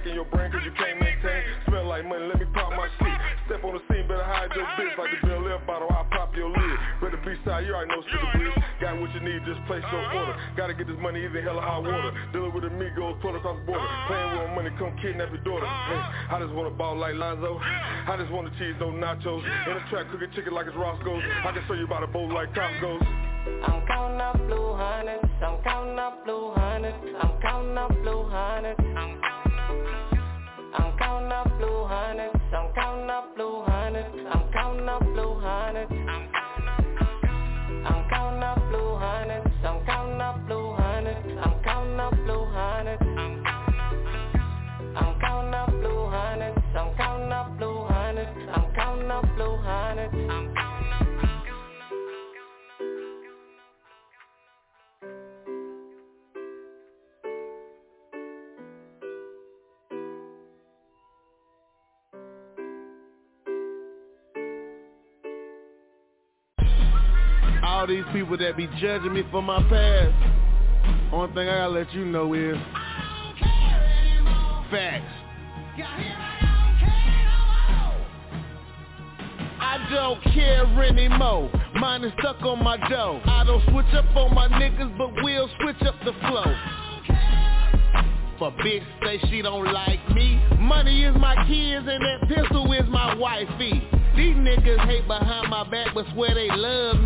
[0.06, 1.42] In your brain cause you can't maintain.
[1.66, 3.18] Smell like money, let me pop my shit.
[3.46, 4.94] Step on the scene, better hide your bitch.
[4.98, 6.78] Like the Bill left bottle, I'll pop your lid.
[7.06, 8.54] To be side, you already know shit.
[8.80, 10.34] Got what you need, just place your order.
[10.56, 12.12] Gotta get this money either hell high water.
[12.32, 13.86] Dealing with amigos, pull across the border.
[14.06, 15.66] Playing with money, come kidnap your daughter.
[15.66, 17.58] Hey, I just wanna ball like Lonzo.
[17.62, 19.42] I just wanna cheese, no nachos.
[19.70, 21.22] In the trap, cooking chicken like it's Roscoe's.
[21.44, 23.02] I can show you about a boat like Costco's.
[23.62, 28.85] I'm counting up blue hundreds, I'm counting up blue hundreds, I'm counting up blue hundreds.
[67.66, 70.14] All these people that be judging me for my past,
[71.12, 72.56] only thing I gotta let you know is
[74.70, 75.12] facts.
[79.58, 81.50] I don't care anymore.
[81.74, 83.20] Mine is stuck on my dough.
[83.24, 86.54] I don't switch up on my niggas, but we'll switch up the flow.
[88.38, 90.40] For bitch say she don't like me.
[90.60, 93.82] Money is my kids and that pistol is my wifey.
[94.16, 97.05] These niggas hate behind my back but swear they love me.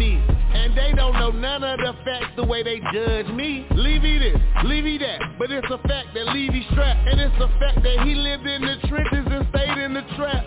[1.11, 3.67] Don't know none of the facts the way they judge me.
[3.73, 5.19] Levy this, Levy that.
[5.41, 7.09] But it's a fact that Levy strapped.
[7.09, 10.47] And it's a fact that he lived in the trenches and stayed in the trap.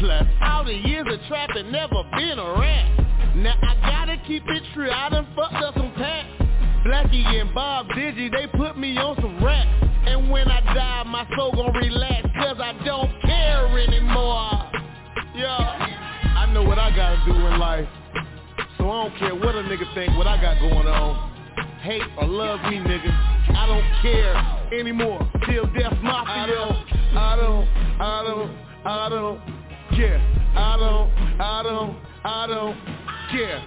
[0.00, 3.36] Plus, all the years of trapping never been a rat.
[3.36, 6.28] Now I gotta keep it true, I done fucked up some packs.
[6.84, 9.66] Blackie and Bob Digi, they put me on some rap.
[10.04, 14.70] And when I die, my soul gon' relax, cause I don't care anymore.
[15.34, 17.88] Yeah, I know what I gotta do in life.
[18.82, 21.30] So I don't care what a nigga think, what I got going on.
[21.82, 23.12] Hate or love me, nigga.
[23.54, 24.34] I don't care
[24.76, 25.20] anymore.
[25.46, 26.34] Till death mafia.
[26.34, 27.68] I don't, I don't,
[28.00, 28.50] I don't,
[28.84, 29.40] I don't
[29.94, 30.18] care.
[30.56, 31.10] I don't,
[31.40, 32.76] I don't, I don't
[33.30, 33.62] care.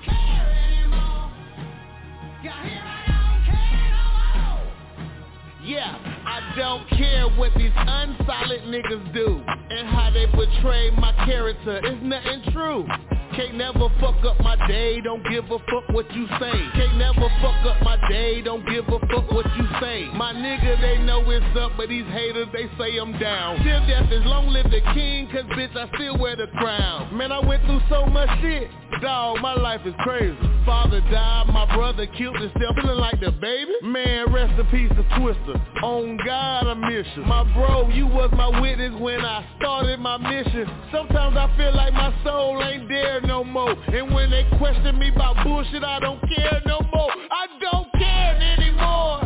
[5.63, 11.80] Yeah, I don't care what these unsolid niggas do And how they portray my character
[11.84, 12.88] It's nothing true
[13.36, 16.54] Can't never fuck up my day, don't give a fuck what you say.
[16.74, 20.10] Can't never fuck up my day, don't give a fuck what you say.
[20.14, 23.60] My nigga, they know it's up, but these haters, they say I'm down.
[23.60, 27.16] Still death is long live the king, cause bitch, I still wear the crown.
[27.18, 28.70] Man, I went through so much shit.
[29.02, 30.38] Dog, my life is crazy.
[30.66, 33.74] Father died, my brother killed himself, feeling like the baby.
[33.84, 35.62] Man, rest in peace to Twister.
[35.84, 37.24] On God, I miss you.
[37.24, 40.70] My bro, you was my witness when I started my mission.
[40.91, 43.72] Sometimes I feel like my soul ain't there no more.
[43.72, 47.11] And when they question me about bullshit, I don't care no more.
[47.32, 49.22] I don't care anymore.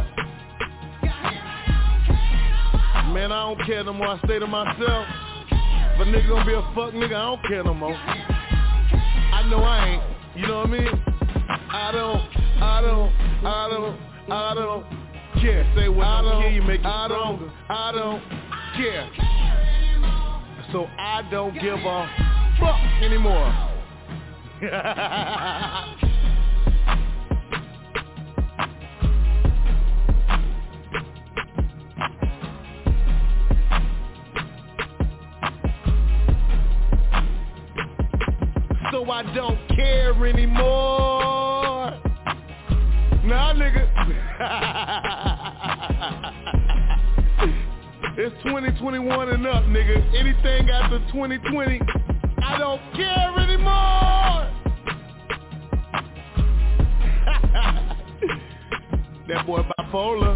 [3.13, 4.07] Man, I don't care no more.
[4.07, 5.07] I say to myself,
[5.99, 7.93] a nigga gonna be a fuck nigga, I don't care no more.
[7.93, 10.03] I know I ain't.
[10.35, 11.03] You know what I mean?
[11.71, 12.21] I don't,
[12.61, 13.11] I don't,
[13.45, 15.08] I don't, I don't
[15.41, 15.65] care.
[15.75, 17.45] Say what I don't care, you make it I stronger.
[17.45, 18.21] don't, I don't
[18.75, 19.09] care.
[20.71, 22.07] So I don't give a
[22.59, 23.51] fuck anymore.
[38.91, 41.48] so I don't care anymore.
[43.29, 43.77] Nah, nigga.
[48.17, 50.03] it's 2021 and up, nigga.
[50.17, 51.79] Anything after 2020,
[52.41, 54.49] I don't care anymore.
[59.27, 60.35] that boy bipolar.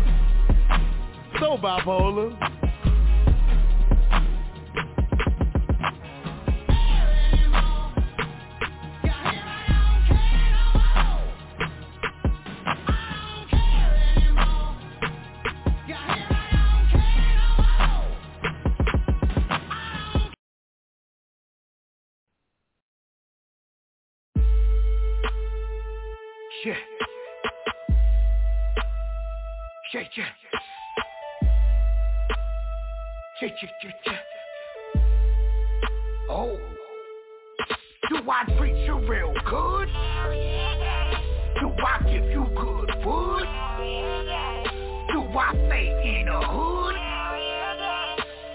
[1.39, 2.62] So bipolar.
[29.93, 30.25] Yeah, yeah.
[33.39, 34.17] Yeah, yeah, yeah, yeah.
[36.31, 36.57] Oh.
[38.09, 39.87] Do I treat you real good?
[41.59, 43.45] Do I give you good food?
[45.11, 45.87] Do I stay
[46.19, 46.95] in the hood?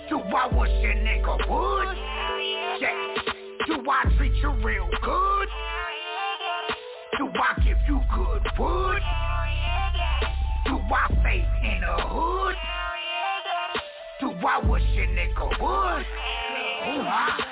[0.09, 1.99] Do I wish a nigga would?
[2.81, 3.15] Yeah.
[3.65, 5.49] Do I treat you real good?
[7.17, 9.28] Do I give you good wood?
[11.29, 12.57] I in the hood?
[14.21, 16.07] Do I wish a nigga would?
[16.87, 17.45] Oh my.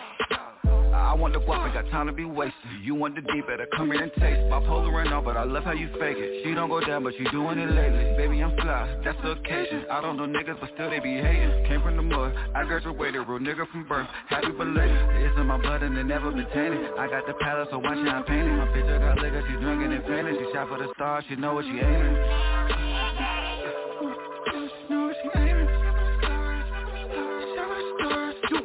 [0.94, 2.56] I want the guap, ain't got time to be wasted.
[2.82, 4.48] You want the deep, better come here and taste.
[4.48, 6.42] My Bipolar and all, but I love how you fake it.
[6.42, 8.16] She don't go down, but she doing it lately.
[8.16, 9.84] Baby, I'm fly, that's the occasion.
[9.90, 11.66] I don't know niggas, but still they be hating.
[11.68, 14.08] Came from the mud, I graduated, real nigga from birth.
[14.28, 16.80] Happy belated, it's in my blood and it never been tainted.
[16.98, 19.54] I got the palace, so why she not painted My bitch, I got liquor, she
[19.60, 22.85] drinking and painted She shot for the stars, she know what she aiming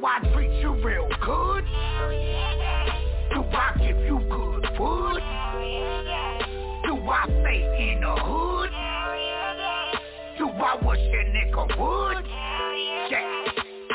[0.01, 1.63] Do I treat you real good?
[3.35, 5.21] Do I give you good food?
[6.87, 7.61] Do I stay
[7.93, 8.71] in the hood?
[10.39, 12.25] Do I wish a nigga would?
[13.11, 13.45] Yeah.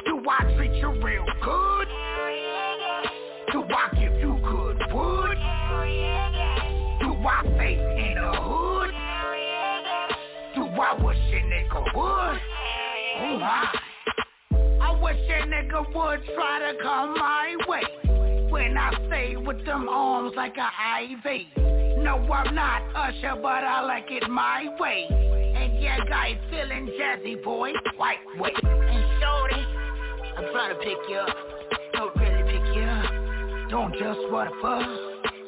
[0.04, 1.88] Do I treat you real good?
[3.50, 5.36] Do I give you good food?
[7.00, 8.90] Do I stay in the hood?
[10.54, 12.40] Do I wish a nigga would?
[13.18, 13.80] Oh my.
[14.80, 17.82] I wish a nigga would try to come my way.
[18.50, 20.68] When I stay with them arms like a
[21.02, 21.48] IV
[21.98, 25.06] No, I'm not Usher, but I like it my way.
[25.10, 29.62] And yeah, guy feeling jazzy, boy, white way And shorty,
[30.36, 31.36] I'm trying to pick you up.
[31.92, 33.70] Don't really pick you up.
[33.70, 34.86] Don't just what a fuss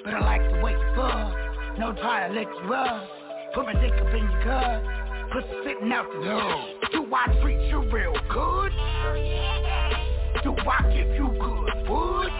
[0.05, 1.79] But I like the way you fuck.
[1.79, 3.09] No trying to lick you up.
[3.55, 4.83] Put my dick up in your gut.
[5.33, 9.98] Pussy sitting out the door Do I treat you real good?
[10.45, 12.31] Do I give you good food?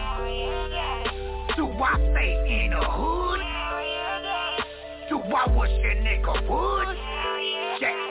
[1.57, 3.39] Do I stay in the hood?
[5.09, 6.97] Do I wish a nigga would?
[7.81, 8.09] Yeah.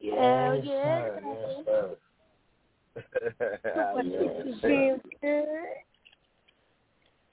[0.00, 1.09] Hell Yes, yeah.
[2.94, 3.58] Sir.
[4.04, 4.04] Yes, sir.
[4.04, 4.68] Yes, sir.
[4.68, 5.46] Feel good.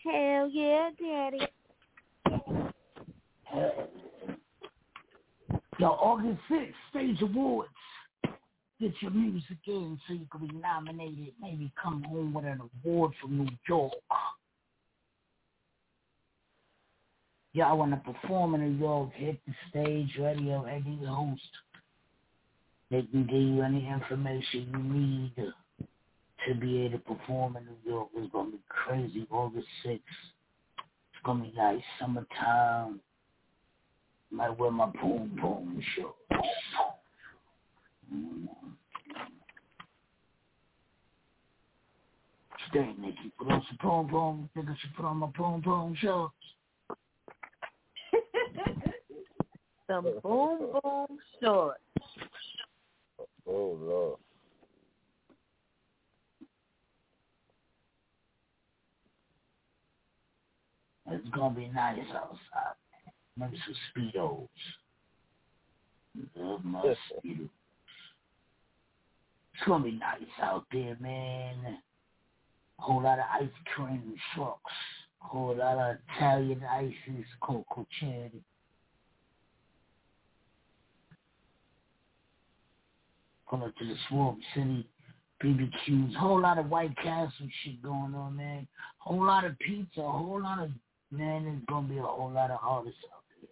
[0.03, 1.39] Hell yeah, daddy.
[5.79, 7.69] Yo, August 6th, Stage Awards.
[8.79, 13.11] get your music in so you can be nominated, maybe come home with an award
[13.21, 13.93] from New York.
[17.53, 21.41] Y'all want to perform in New York, hit the stage, radio, any host.
[22.89, 25.53] They can give you any information you need
[26.47, 28.07] to be able to perform in New York.
[28.15, 29.27] It's going to be crazy.
[29.29, 29.99] August 6th.
[29.99, 31.81] It's going to be nice.
[31.99, 33.01] Summertime.
[34.31, 36.13] Might wear my boom boom shirt.
[42.69, 43.31] Stay, Nikki.
[43.37, 44.49] Put on some boom boom.
[44.55, 46.33] I should put on my boom boom shorts.
[49.87, 51.07] Some boom boom
[51.41, 51.79] shorts.
[53.57, 54.19] Oh Lord.
[61.09, 62.75] It's gonna be nice outside.
[63.35, 64.47] Maybe some speedos.
[66.35, 67.49] Love my speedos.
[69.55, 71.79] It's gonna be nice out there, man.
[72.77, 74.61] Whole lot of ice cream trucks.
[75.17, 78.43] Whole lot of Italian ices, Coco Cherry.
[83.53, 84.85] Up to the Swamp City
[85.41, 86.15] BBQs.
[86.15, 88.67] Whole lot of White Castle shit going on, man.
[88.97, 90.01] Whole lot of pizza.
[90.01, 90.69] Whole lot of
[91.11, 91.45] man.
[91.45, 93.49] There's gonna be a whole lot of artists out there.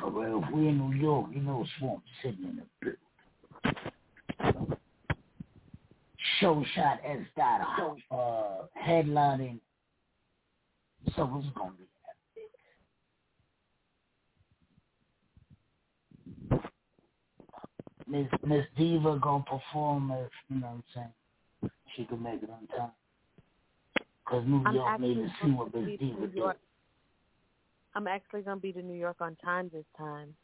[0.00, 4.76] For real, if we're in New York, you know Swamp City in the building.
[6.40, 7.62] Show shot as that
[8.12, 9.58] uh, headlining.
[11.16, 11.87] So what's gonna be?
[18.08, 21.72] Miss Miss Diva gonna perform if you know what I'm saying.
[21.96, 22.90] She can make it on time.
[24.24, 26.54] Cause New I'm York need actually to see what Miss Diva.
[27.94, 30.34] I'm actually gonna be to New York on time this time.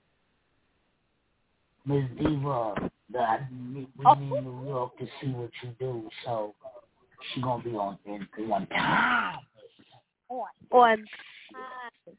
[1.86, 4.14] Miss Diva, that we oh.
[4.14, 4.40] need Oh.
[4.40, 6.08] New York to see what you do.
[6.24, 6.54] So
[7.32, 9.38] she gonna be on in one time.
[10.28, 12.16] On on time.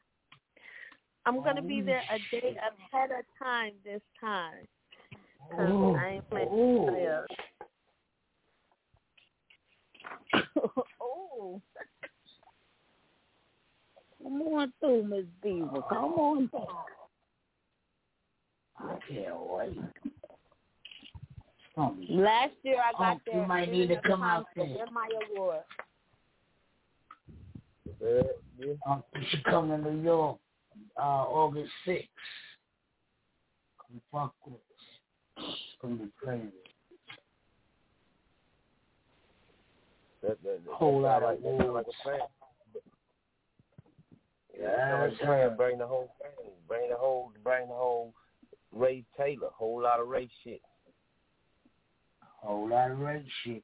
[1.25, 4.67] I'm gonna be there a day ahead of time this time.
[5.51, 6.87] Cause Oh, I ain't playing oh.
[6.87, 7.27] anybody else.
[11.01, 11.61] oh.
[14.23, 15.81] Come on through, Miss Beaver.
[15.89, 16.65] Come on through.
[18.77, 19.77] I can't wait.
[21.77, 23.41] Oh, Last year I got Oh, there.
[23.41, 24.65] you might need to minute at a come out there.
[24.65, 25.59] get my award.
[28.87, 30.37] Um, you should come to New York
[30.97, 32.07] uh, August 6th.
[33.79, 34.59] Come fuck with
[35.82, 36.51] gonna be crazy.
[40.22, 42.20] That, that, that, Whole lot of like, like a plan.
[44.60, 45.58] Yeah, that sound like a that's plan.
[45.58, 46.51] Bring the whole thing.
[46.68, 47.32] Bring the whole.
[47.43, 48.14] Bring the whole.
[48.72, 49.49] Ray Taylor.
[49.53, 50.62] Whole lot of Ray shit.
[52.20, 53.64] Whole lot of race shit.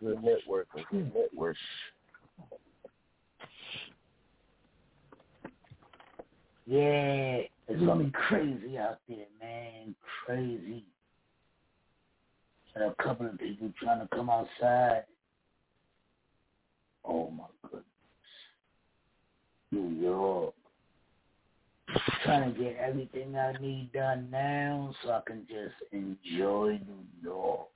[0.00, 0.84] Good networking.
[0.90, 1.56] Good network.
[6.66, 8.34] Yeah, it's gonna be mm-hmm.
[8.34, 9.94] crazy out there, man.
[10.26, 10.84] Crazy.
[12.74, 15.04] Got a couple of people trying to come outside.
[17.04, 17.84] Oh my goodness.
[19.72, 20.54] New York.
[22.24, 27.68] Trying to get everything I need done now so I can just enjoy New York.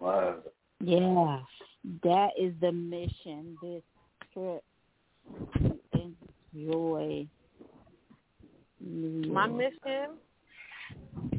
[0.00, 0.42] Word.
[0.80, 1.40] Yeah,
[2.04, 3.56] that is the mission.
[3.62, 3.82] This
[4.32, 4.62] trip
[5.62, 6.12] to
[6.54, 7.26] enjoy.
[8.80, 10.10] My mission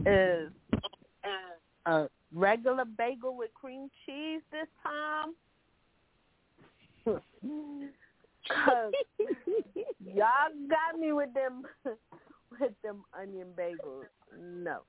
[0.05, 0.51] is
[1.85, 5.33] a regular bagel with cream cheese this time.
[7.05, 7.21] Cause
[10.05, 11.63] y'all got me with them
[12.59, 14.05] with them onion bagels.
[14.37, 14.79] No.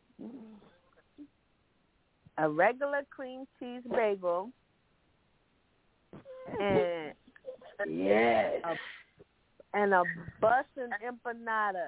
[2.39, 4.51] A regular cream cheese bagel
[6.61, 7.13] and
[7.89, 8.63] Yes.
[8.65, 8.77] a,
[9.79, 10.03] and a
[10.43, 11.87] bussin' empanada.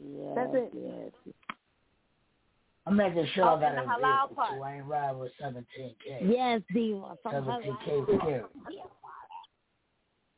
[0.00, 0.72] Yes, That's it.
[0.74, 1.34] yes.
[2.86, 4.50] I'm making sure Oh, I got and a halal vehicle part.
[4.56, 6.20] so I ain't riding with 17K.
[6.30, 7.16] Yes, Diva.
[7.22, 8.18] Some 17K halal.
[8.20, 8.42] scary.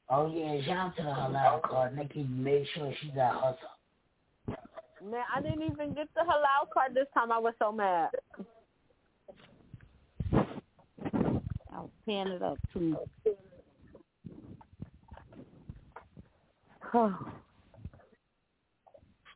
[0.09, 1.97] Oh yeah, shout out to the halal card.
[1.97, 3.59] Nikki made sure she got hustle.
[5.03, 7.33] Man, I didn't even get the halal card this time.
[7.33, 8.11] I was so mad.
[10.33, 12.97] I was paying it up too.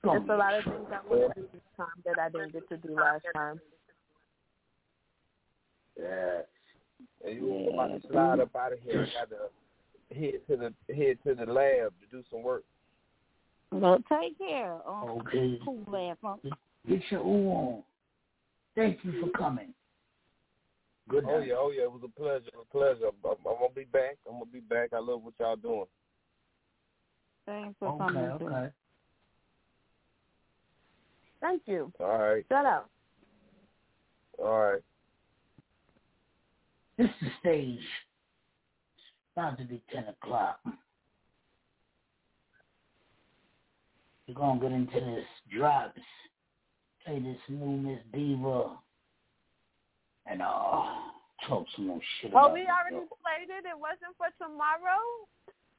[0.05, 2.69] There's a lot of things I want to do this time that I didn't get
[2.69, 3.59] to do last time.
[5.99, 6.43] Yeah.
[7.25, 9.09] And you about to slide up out of here.
[9.17, 9.49] I Got to
[10.15, 12.65] head to the head to the lab to do some work.
[13.81, 14.75] Well, take care.
[14.87, 15.59] Um, Okay.
[15.65, 16.19] Cool laugh.
[16.23, 16.37] huh?
[16.89, 17.83] Get your ooh on.
[18.77, 19.75] Thank you for coming.
[21.09, 21.33] Good night.
[21.33, 21.49] Oh night.
[21.49, 23.07] yeah, oh yeah, it was a pleasure, a pleasure.
[23.09, 24.17] I'm, I'm gonna be back.
[24.27, 24.91] I'm gonna be back.
[24.93, 25.85] I love what y'all doing.
[27.47, 28.39] Thanks for Okay, coming.
[28.39, 28.45] too.
[28.47, 28.69] okay.
[31.41, 31.93] Thank you.
[32.01, 32.89] All right, Shut up.
[34.39, 34.83] all right.
[36.97, 37.79] This is the stage.
[37.79, 40.61] It's about to be 10 o'clock.
[44.27, 46.01] We're going to get into this drops.
[47.05, 48.71] Play this new Miss Diva.
[50.27, 50.83] And uh,
[51.47, 53.19] talk some more shit Oh, we already though.
[53.23, 53.65] played it.
[53.67, 55.01] It wasn't for tomorrow.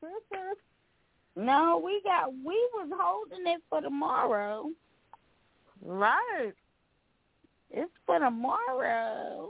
[1.38, 4.70] No, we got we was holding it for tomorrow.
[5.84, 6.54] Right.
[7.72, 9.50] It's for tomorrow.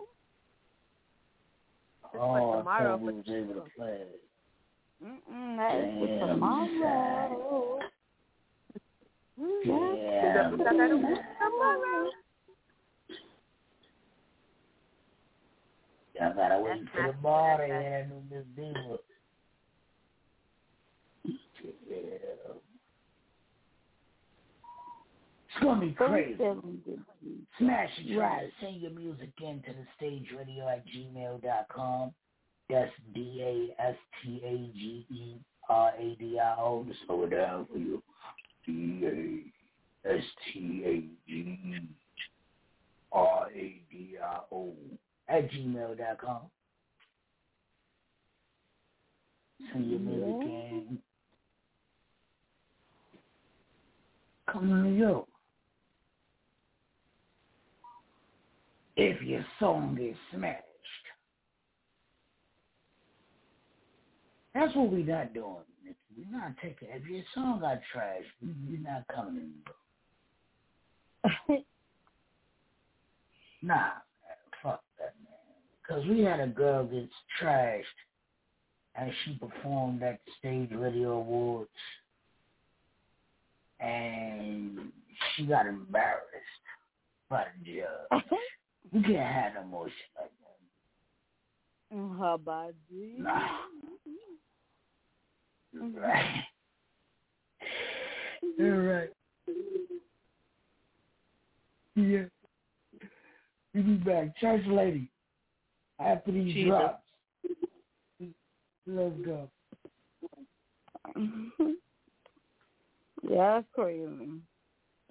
[2.12, 4.22] Oh, I tomorrow, thought we was able to play it.
[5.06, 7.80] Mm-mm, that is for tomorrow.
[9.38, 10.50] Yeah.
[10.50, 12.10] Tomorrow.
[16.20, 18.98] Y'all gotta wait for the bar to hear that new Miss Diva.
[21.90, 22.06] Yeah.
[25.50, 26.38] It's gonna be crazy.
[27.58, 31.68] Smash and try to send your music in to the stage radio at gmail dot
[31.70, 32.14] com.
[32.70, 35.36] That's D A S T A G E
[35.70, 36.84] R A D I O.
[36.84, 38.02] To slow it down for you.
[38.66, 39.52] D
[40.06, 41.60] A S T A G
[43.12, 44.74] R A D I O
[45.28, 46.42] at gmail dot com.
[49.72, 51.00] Send your music in.
[54.52, 55.26] Come to New York.
[58.96, 60.65] If your song is smashed.
[64.56, 65.58] That's what we're not doing.
[65.84, 65.98] Nikki.
[66.18, 66.88] We're not taking.
[66.90, 68.84] If your song got trash, we- we're mm-hmm.
[68.84, 69.52] not coming
[71.28, 71.64] in.
[73.62, 73.90] nah,
[74.64, 75.34] fuck that, man.
[75.82, 77.10] Because we had a girl get
[77.42, 77.84] trashed,
[78.96, 81.70] and she performed at the Stage Radio Awards,
[83.82, 84.94] and
[85.36, 86.24] she got embarrassed
[87.30, 88.24] by the judge.
[88.94, 92.18] we can't have no more shit like that.
[92.18, 93.16] How about you?
[93.18, 93.66] Nah.
[95.82, 96.44] Right.
[98.60, 99.10] All right.
[101.96, 102.24] Yeah.
[103.74, 104.38] We be back.
[104.38, 105.10] Church lady.
[106.00, 106.70] After these Jesus.
[106.70, 107.04] drops.
[108.88, 109.50] Let's go.
[113.30, 114.42] yeah, that's crazy.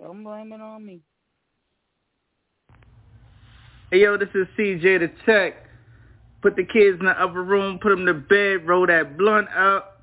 [0.01, 1.01] Don't blame it on me.
[3.91, 5.55] Hey yo, this is CJ the Tech.
[6.43, 9.94] Put the kids in the upper room, put them to bed, roll that blunt up,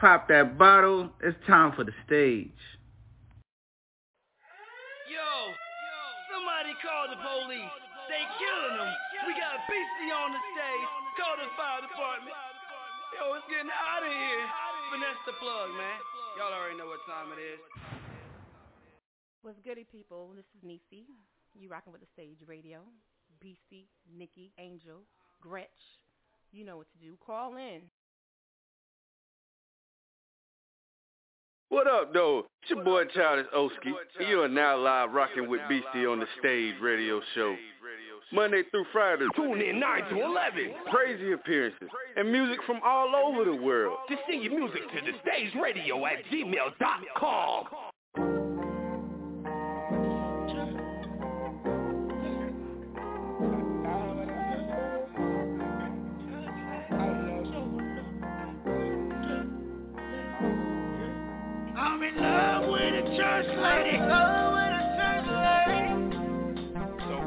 [0.00, 1.12] pop that bottle.
[1.20, 2.56] It's time for the stage.
[5.12, 5.28] Yo,
[6.32, 7.76] somebody call the police.
[8.08, 8.90] They killing them.
[9.28, 10.88] We got Beastie on the stage.
[11.20, 12.34] Call the fire department.
[13.14, 14.46] Yo, it's getting hot in here.
[14.90, 15.98] Finesse the plug, man.
[16.40, 17.60] Y'all already know what time it is.
[19.44, 20.32] What's goody, people?
[20.34, 21.06] This is Nisi.
[21.54, 22.80] You rocking with the Stage Radio.
[23.38, 25.04] Beastie, Nikki, Angel,
[25.40, 25.68] Gretch.
[26.52, 27.16] You know what to do.
[27.24, 27.84] Call in.
[31.70, 32.46] What up, though?
[32.62, 33.92] It's your boy Childish Oski,
[34.28, 37.54] you are now live rocking with Beastie on the Stage Radio Show.
[38.32, 39.24] Monday through Friday.
[39.36, 40.74] Tune in 9 to 11.
[40.90, 43.98] Crazy appearances and music from all over the world.
[44.08, 47.64] To send your music to the stage radio at gmail.com.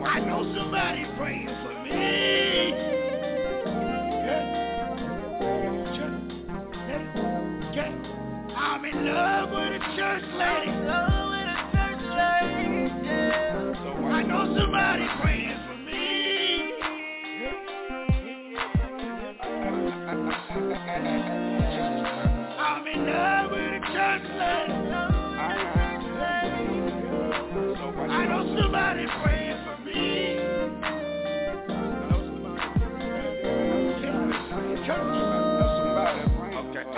[0.05, 1.62] I know somebody praying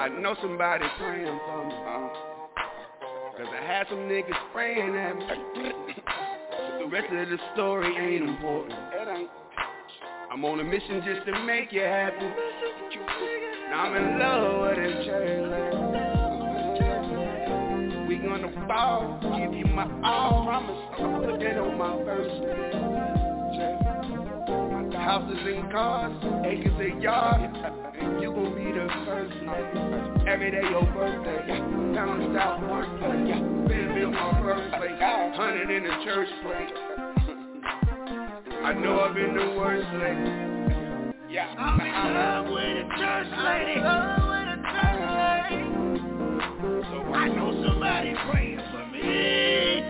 [0.05, 1.73] I know somebody praying for me.
[3.35, 5.25] Cause I had some niggas praying at me.
[5.25, 8.77] but the rest of the story ain't important.
[10.31, 12.29] I'm on a mission just to make you happy.
[13.71, 14.77] Now I'm in love with
[15.07, 15.77] church lady.
[18.07, 20.45] We gonna fall, give you my all.
[20.45, 22.85] Promise I'll put that on my first
[24.95, 26.13] Houses and cars,
[26.45, 27.57] acres and yards,
[27.99, 29.84] and you gon' be the first.
[30.35, 31.47] Every day your birthday,
[31.95, 36.75] down the south workplace, Benville my birthplace, hundred in the church plate.
[38.61, 41.33] I know I've been the worst lady.
[41.33, 43.79] Yeah, I'm in love with a church lady.
[46.91, 49.87] So I know somebody praying for me.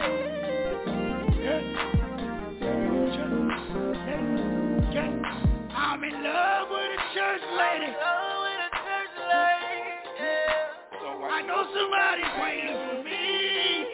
[5.76, 8.25] I'm in love with a church lady.
[11.48, 13.86] Know somebody praying for me.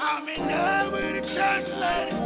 [0.00, 2.16] I'm in love with a church lady.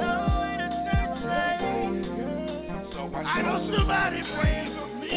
[2.93, 5.13] So I know somebody praying for me.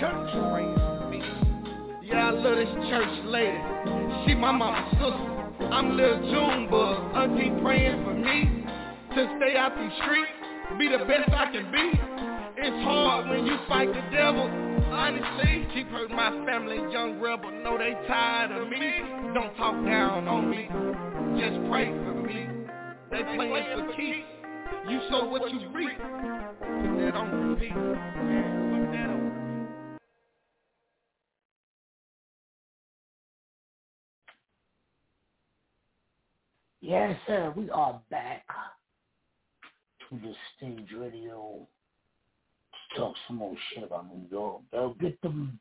[0.00, 1.18] Church for me.
[2.02, 3.58] Yeah, I love this church lady.
[4.26, 5.30] She my mama's sister.
[5.72, 7.14] I'm Lil Junebug.
[7.14, 8.59] Auntie praying for me
[9.14, 10.30] to stay out these streets,
[10.78, 11.98] be the best I can be.
[12.62, 14.48] It's hard when you fight the devil.
[14.92, 17.50] Honestly, keep hurt my family, young rebel.
[17.50, 18.78] Know they tired of me.
[19.34, 20.68] Don't talk down on me.
[21.40, 22.48] Just pray for me.
[23.10, 24.26] They playing for keeps.
[24.88, 25.98] You sow what you reap.
[25.98, 27.72] Put that on repeat.
[27.72, 29.98] Put that on
[36.80, 37.52] Yes, sir.
[37.56, 38.44] We are back
[40.10, 41.66] to the stage radio.
[42.94, 44.62] to Talk some more shit about New York.
[44.72, 45.58] Yo, get them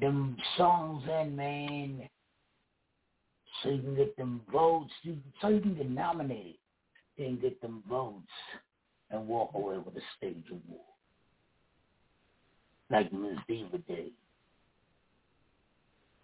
[0.00, 2.08] them songs in, man.
[3.62, 4.92] So you can get them votes.
[5.02, 6.56] You, so you can get nominated.
[7.16, 8.26] And get them votes
[9.10, 10.82] and walk away with a stage award.
[12.90, 14.10] Like Miss Diva did.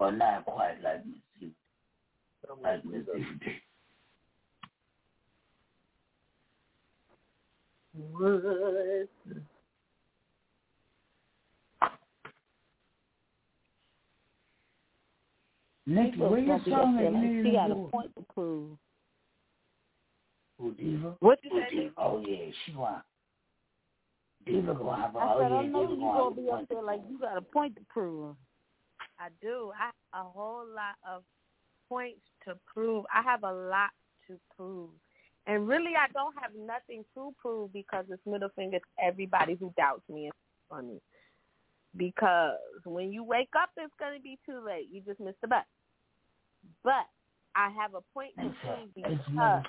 [0.01, 2.61] Or not quite like Miss Diva.
[2.61, 3.70] Like Miss Diva did.
[7.93, 9.09] What?
[15.87, 18.25] Nikki, She where your supposed to song at there, like She got a point to
[18.33, 18.79] prove.
[20.59, 21.17] Who, Diva?
[21.21, 23.03] What you say, Oh, yeah, she want.
[24.47, 26.51] Diva gonna have a, I oh, said, yeah, I know Diva you gonna gonna be
[26.51, 28.37] up there like you got a point to prove.
[29.19, 29.73] I do.
[29.79, 31.23] I a whole lot of
[31.89, 33.05] points to prove.
[33.13, 33.91] I have a lot
[34.29, 34.91] to prove.
[35.47, 39.73] And really I don't have nothing to prove because it's middle finger to everybody who
[39.77, 40.33] doubts me and
[40.71, 41.01] on me.
[41.97, 44.89] Because when you wake up it's gonna be too late.
[44.93, 45.65] You just missed the bus.
[46.85, 47.07] But
[47.57, 49.65] I have a point to prove because.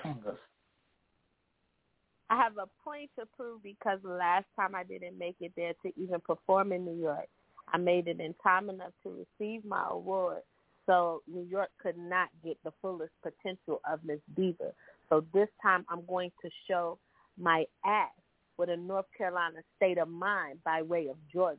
[2.30, 5.92] I have a point to prove because last time I didn't make it there to
[6.00, 7.28] even perform in New York.
[7.70, 10.38] I made it in time enough to receive my award.
[10.86, 14.72] So New York could not get the fullest potential of Miss Diva.
[15.12, 16.98] So this time I'm going to show
[17.38, 18.08] my ass
[18.56, 21.58] with a North Carolina state of mind by way of Georgia.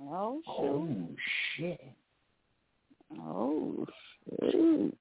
[0.00, 0.88] Oh Oh,
[1.58, 1.78] shit.
[3.20, 3.84] Oh
[4.50, 4.96] shoot.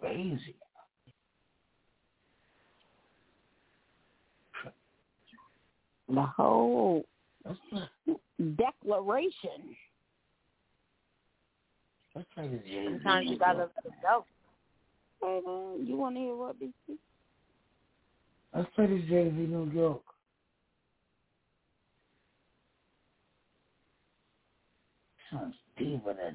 [0.00, 0.54] Crazy.
[6.08, 7.04] The whole
[8.38, 9.74] declaration.
[12.14, 12.84] Let's play this Jay-Z.
[12.84, 14.24] Sometimes you gotta let it go.
[15.24, 16.98] Hey man, you wanna hear what BC?
[18.54, 20.02] Let's play this Jay-Z New York.
[25.32, 26.34] Sounds Diva that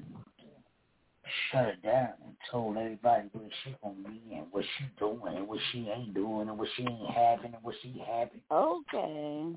[1.52, 5.46] shut it down and told everybody what she gonna be and what she doing and
[5.46, 8.40] what she ain't doing and what she ain't having and what she having.
[8.50, 9.56] Okay.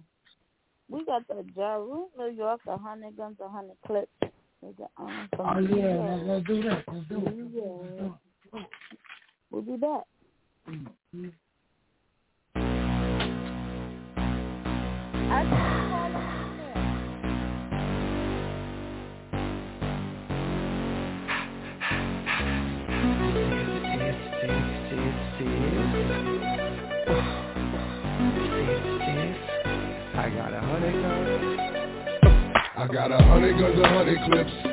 [0.89, 4.11] We got the Ja Rule, New York, a hundred guns, a hundred clips.
[4.61, 6.21] We got, um, from Oh yeah, York.
[6.27, 6.83] let's, let's do that.
[6.87, 8.11] Let's do it.
[8.53, 8.59] Yeah.
[9.53, 10.05] We'll be back.
[10.65, 10.71] I
[15.43, 16.83] just call him in.
[32.75, 34.72] I got a hundred guns, a hundred clips.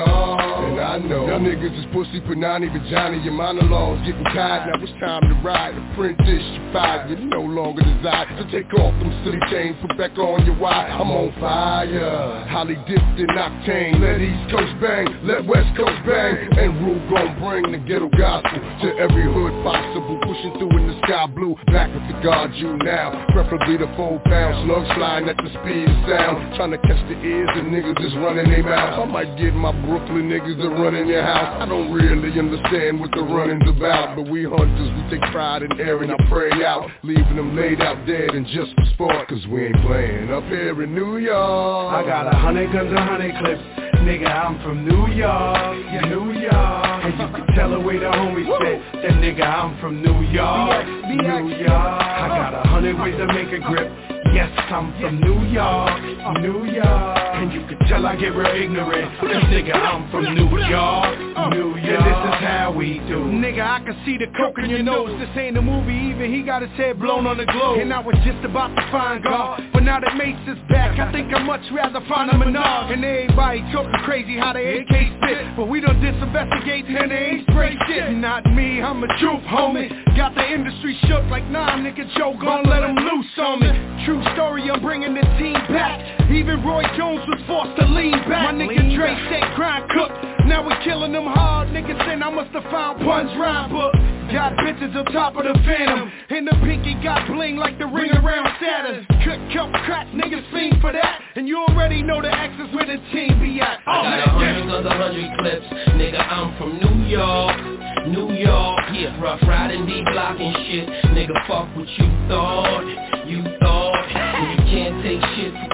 [0.00, 3.22] And I know y'all niggas is pussy, panani, vagina.
[3.22, 4.72] Your monologues getting tired.
[4.72, 5.76] Now it's time to ride.
[5.76, 7.10] Apprentice, you fired.
[7.10, 9.76] You no longer desire to take off them silly chains.
[9.82, 10.88] Put back on your wire.
[10.88, 12.46] I'm on fire.
[12.48, 14.00] Holly dipped in octane.
[14.00, 15.06] Let East Coast bang.
[15.24, 16.48] Let West Coast bang.
[16.56, 20.16] And Rule gon' bring the ghetto gospel to every hood possible.
[20.24, 21.56] Pushing through in the sky blue.
[21.68, 23.26] Back with the guard you now.
[23.32, 26.56] Preferably the four pound slugs flying at the speed of sound.
[26.56, 29.00] Trying to catch the ears of niggas just running their mouth.
[29.00, 31.62] I might get my Brooklyn niggas to run in your house.
[31.62, 34.16] I don't really understand what the running's about.
[34.16, 36.88] But we hunters, we take pride in airing our prey out.
[37.02, 39.28] Leaving them laid out dead and just for sport.
[39.28, 41.94] Cause we ain't playing up here in New York.
[41.94, 43.62] I got a hundred guns, a hundred clips.
[44.02, 47.04] Nigga, I'm from New York, yeah, New York.
[47.04, 50.86] And you can tell the way the homies said that nigga, I'm from New York,
[51.06, 51.70] New York.
[51.70, 54.11] I got a hundred ways to make a grip.
[54.32, 56.00] Yes, I'm from New York,
[56.40, 57.18] New York.
[57.36, 59.20] And you can tell I get real ignorant.
[59.20, 61.18] Cause nigga, I'm from New York,
[61.52, 61.84] New York.
[61.84, 63.28] And this is how we do.
[63.28, 65.12] Nigga, I can see the coke in your nose.
[65.20, 67.80] This ain't a movie, even he got his head blown on the globe.
[67.80, 71.12] And I was just about to find God, but now that Mace is back, I
[71.12, 72.90] think I'd much rather find a Menard.
[72.90, 77.50] And everybody talking crazy how they AK spit, but we done disinvestigate and they ain't
[77.50, 78.12] spray shit.
[78.16, 79.90] Not me, I'm a truth homie.
[80.16, 83.68] Got the industry shook like nah, nigga Joe gon' let him loose on me.
[84.06, 86.00] True story, I'm bringing the team back.
[86.30, 88.54] Even Roy Jones was forced to lean back.
[88.54, 90.10] My nigga Dre said grind cook.
[90.46, 93.94] Now we killing them hard, niggas saying I must have found Pun's rhyme book.
[94.32, 96.10] Got bitches on top of the phantom.
[96.30, 99.06] And the pinky got bling like the ring around Saturn.
[99.24, 101.20] Cut, cut, crack, niggas fiend for that.
[101.36, 103.80] And you already know the X is where the team be at.
[103.86, 105.66] I got a hundred guns, a hundred clips.
[106.00, 107.82] Nigga, I'm from New York.
[108.08, 109.20] New York, yeah.
[109.20, 110.88] Rough riding, D-block and shit.
[111.12, 113.26] Nigga, fuck what you thought.
[113.26, 113.44] You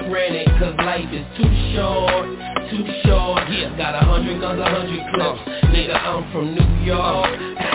[0.09, 1.45] Cause life is too
[1.75, 2.25] short
[2.71, 7.68] Too short, yeah Got a hundred guns, a hundred clips Nigga, I'm from New York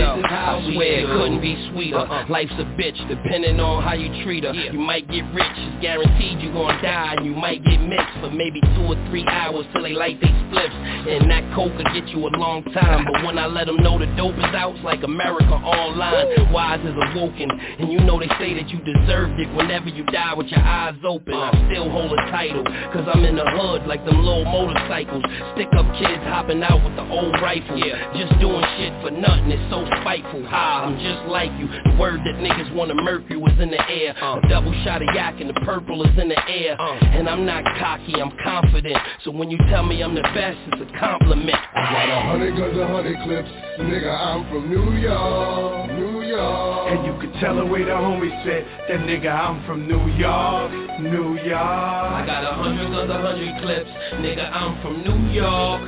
[0.00, 2.08] Yo, I swear it couldn't be sweeter.
[2.30, 4.52] Life's a bitch, depending on how you treat her.
[4.52, 8.30] You might get rich, it's guaranteed you gon' die And you might get mixed for
[8.30, 12.08] maybe two or three hours Till they light they spliffs And that coke could get
[12.08, 13.04] you a long time.
[13.04, 16.52] But when I let them know the dope is out It's like America online.
[16.52, 19.52] Wise is awoken And you know they say that you deserved it.
[19.52, 22.64] Whenever you die with your eyes open I still hold a title.
[22.92, 25.24] Cause I'm in the hood like them little motorcycles.
[25.56, 27.76] Stick up kids hopping out with the old rifle.
[27.76, 28.00] Yeah.
[28.16, 30.46] Just doing shit for nothing, it's so spiteful.
[30.46, 31.68] Ha, I'm just like you.
[31.68, 34.14] The word that niggas wanna murk you is in the air.
[34.20, 34.48] A uh.
[34.48, 36.80] double shot of yak and the purple is in the air.
[36.80, 36.98] Uh.
[37.04, 38.96] And I'm not cocky, I'm confident.
[39.24, 41.58] So when you tell me I'm the best, it's a compliment.
[41.74, 43.48] I got a hundred guns, a hundred clips.
[43.80, 48.44] Nigga, I'm from New York, New York And you can tell the way the homies
[48.44, 51.58] said That nigga, I'm from New York, New York.
[51.58, 53.90] I got a hundred guns, a hundred clips.
[54.22, 55.82] Nigga, I'm from New York,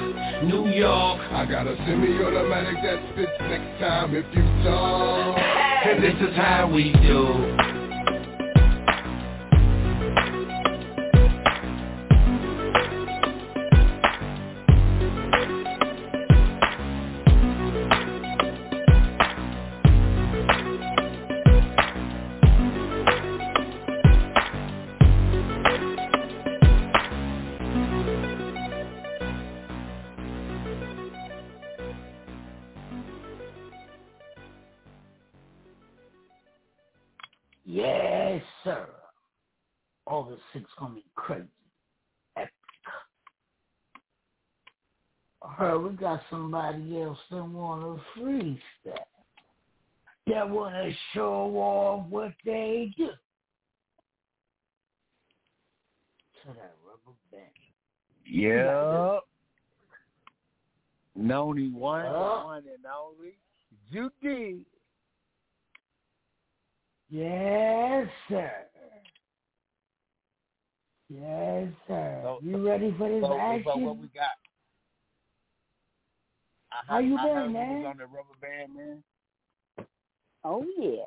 [0.45, 1.21] New York.
[1.33, 5.39] I got a semi-automatic that spits next time if you talk.
[5.39, 7.72] And this is how we do
[40.55, 41.49] 6th gonna be crazy.
[42.37, 42.53] Epic.
[45.43, 48.59] I heard we got somebody else that wanna freestyle.
[48.85, 49.09] That
[50.27, 53.09] That wanna show off what they do.
[56.43, 57.51] To that rubber band.
[58.25, 59.19] Yeah.
[61.15, 62.45] Noni one, Uh.
[62.45, 63.37] one and only.
[63.93, 64.65] Judy.
[67.11, 68.67] Yes, sir.
[71.21, 72.39] Yes, sir.
[72.43, 73.85] you ready for this So, so action?
[73.85, 74.39] what we got?
[76.73, 77.83] I How you I heard been, we man?
[77.83, 79.03] was on the rubber band, man.
[80.45, 81.05] Oh yeah.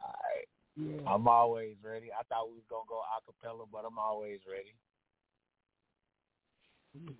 [0.00, 0.46] All right.
[0.76, 1.10] Yeah.
[1.12, 2.10] I'm always ready.
[2.12, 4.74] I thought we was gonna go acapella, but I'm always ready.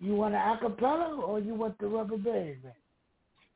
[0.01, 2.73] You want an acapella or you want the rubber band, man?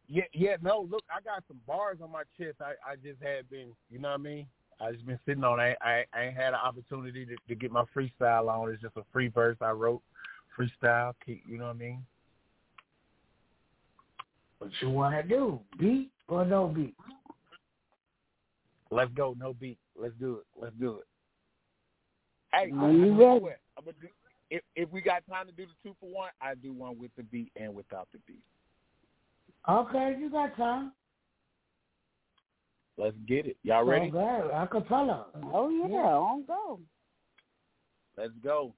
[0.08, 0.56] Yeah, yeah.
[0.62, 2.56] No, look, I got some bars on my chest.
[2.60, 4.46] I, I just had been, you know what I mean?
[4.80, 5.58] I just been sitting on.
[5.60, 5.76] it.
[5.80, 8.70] I I ain't had an opportunity to, to get my freestyle on.
[8.70, 10.02] It's just a free verse I wrote,
[10.58, 11.12] freestyle.
[11.24, 12.04] Keep, you know what I mean?
[14.58, 15.60] What you want to do?
[15.78, 16.94] Beat or no beat?
[18.90, 19.34] Let's go.
[19.38, 19.78] No beat.
[19.98, 20.46] Let's do it.
[20.60, 21.06] Let's do it.
[22.52, 23.40] Hey, I'm you ready.
[23.40, 23.50] do.
[23.78, 24.08] I'm gonna do,
[24.50, 27.10] if if we got time to do the two for one, I do one with
[27.16, 28.42] the beat and without the beat.
[29.68, 30.92] Okay, you got time.
[32.98, 33.56] Let's get it.
[33.62, 34.09] Y'all ready?
[34.09, 35.27] Okay, acapella.
[35.52, 36.81] Oh yeah, on go.
[38.16, 38.74] Let's go.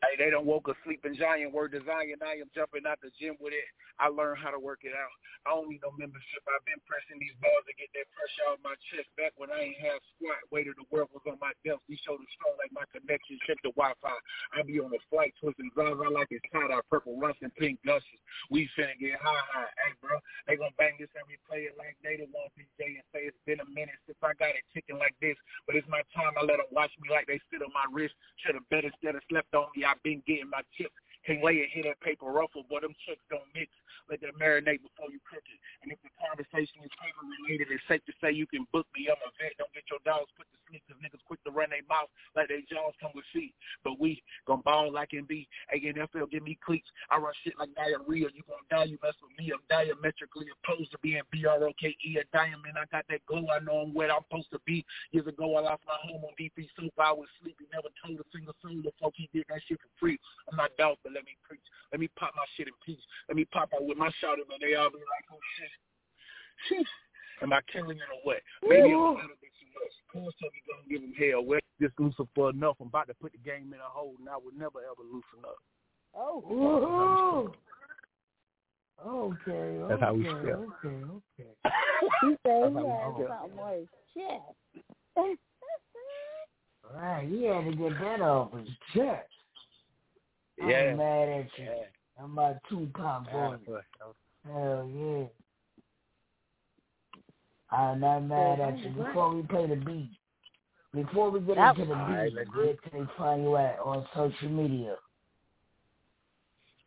[0.00, 1.52] Hey, they don't woke a sleeping giant.
[1.52, 2.24] Word to Zion.
[2.24, 3.68] I am jumping out the gym with it.
[4.00, 5.12] I learned how to work it out.
[5.44, 6.40] I don't need no membership.
[6.48, 9.12] I've been pressing these balls to get that pressure out my chest.
[9.20, 11.84] Back when I ain't have squat, weight the world was on my desk.
[11.84, 13.36] These shoulders strong like my connection.
[13.44, 14.16] Check the Wi-Fi.
[14.56, 17.76] I be on the flight twisting Zaza like it's tie dye, purple rush and pink
[17.84, 18.20] gushes.
[18.48, 19.72] We finna get high, high.
[19.84, 20.16] Hey, bro,
[20.48, 23.40] they gonna bang this and replay it like they the one PJ and say it's
[23.44, 25.36] been a minute since I got it ticking like this.
[25.68, 26.32] But it's my time.
[26.40, 28.16] I let them watch me like they sit on my wrist.
[28.40, 29.84] Should have bet instead of slept on me.
[29.90, 30.94] I've been getting my chips.
[31.30, 33.70] Can't lay it, hit that paper ruffle, but them chicks don't mix.
[34.10, 35.60] Let that marinate before you cook it.
[35.86, 39.06] And if the conversation is paper related, it's safe to say you can book me.
[39.06, 39.54] I'm a vet.
[39.54, 42.50] Don't get your dogs put to sleep because niggas quick to run their mouth like
[42.50, 43.54] they jaws come with feet.
[43.86, 44.18] But we
[44.50, 45.46] gon' ball like in B.
[45.70, 46.90] ANFL give me cleats.
[47.14, 48.34] I run shit like diarrhea.
[48.34, 49.54] You gon' die, you mess with me.
[49.54, 52.74] I'm diametrically opposed to being B-R-O-K-E, a diamond.
[52.74, 53.46] I got that glow.
[53.46, 54.82] I know I'm what I'm supposed to be.
[55.14, 56.90] Years ago, I lost my home on DP Soup.
[56.98, 57.70] I was sleepy.
[57.70, 60.18] Never told a single soul the fuck he did that shit for free.
[60.50, 61.60] I'm not doubt, but let me preach.
[61.92, 63.04] Let me pop my shit in peace.
[63.28, 65.68] Let me pop out with my shouter, but they all be like, oh shit.
[66.64, 66.92] Sheesh.
[67.44, 68.40] Am I killing it or what?
[68.64, 69.92] Maybe I'm a little bit too much.
[70.12, 71.44] Paul told me gonna give him hell.
[71.44, 72.76] Well, this Lucifer enough.
[72.80, 75.44] I'm about to put the game in a hole, and I would never ever loosen
[75.44, 75.60] up.
[76.16, 77.52] Oh.
[79.00, 79.80] Okay.
[79.88, 80.72] That's how we okay, feel.
[80.84, 81.50] Okay, okay.
[82.22, 83.28] He said That's he had feel.
[83.28, 84.56] something on his chest.
[86.94, 89.28] Right, he had to get that off his chest.
[90.60, 90.90] Yeah.
[90.90, 91.64] I'm mad at you.
[91.64, 91.84] Yeah.
[92.22, 93.56] I'm my Tupac boy.
[93.68, 93.82] Yeah.
[94.52, 95.24] Hell yeah.
[97.70, 98.90] I'm not mad at you.
[98.90, 100.10] Before we play the beat,
[100.92, 104.06] before we get That- into the beat, let's where can they find you at on
[104.14, 104.96] social media?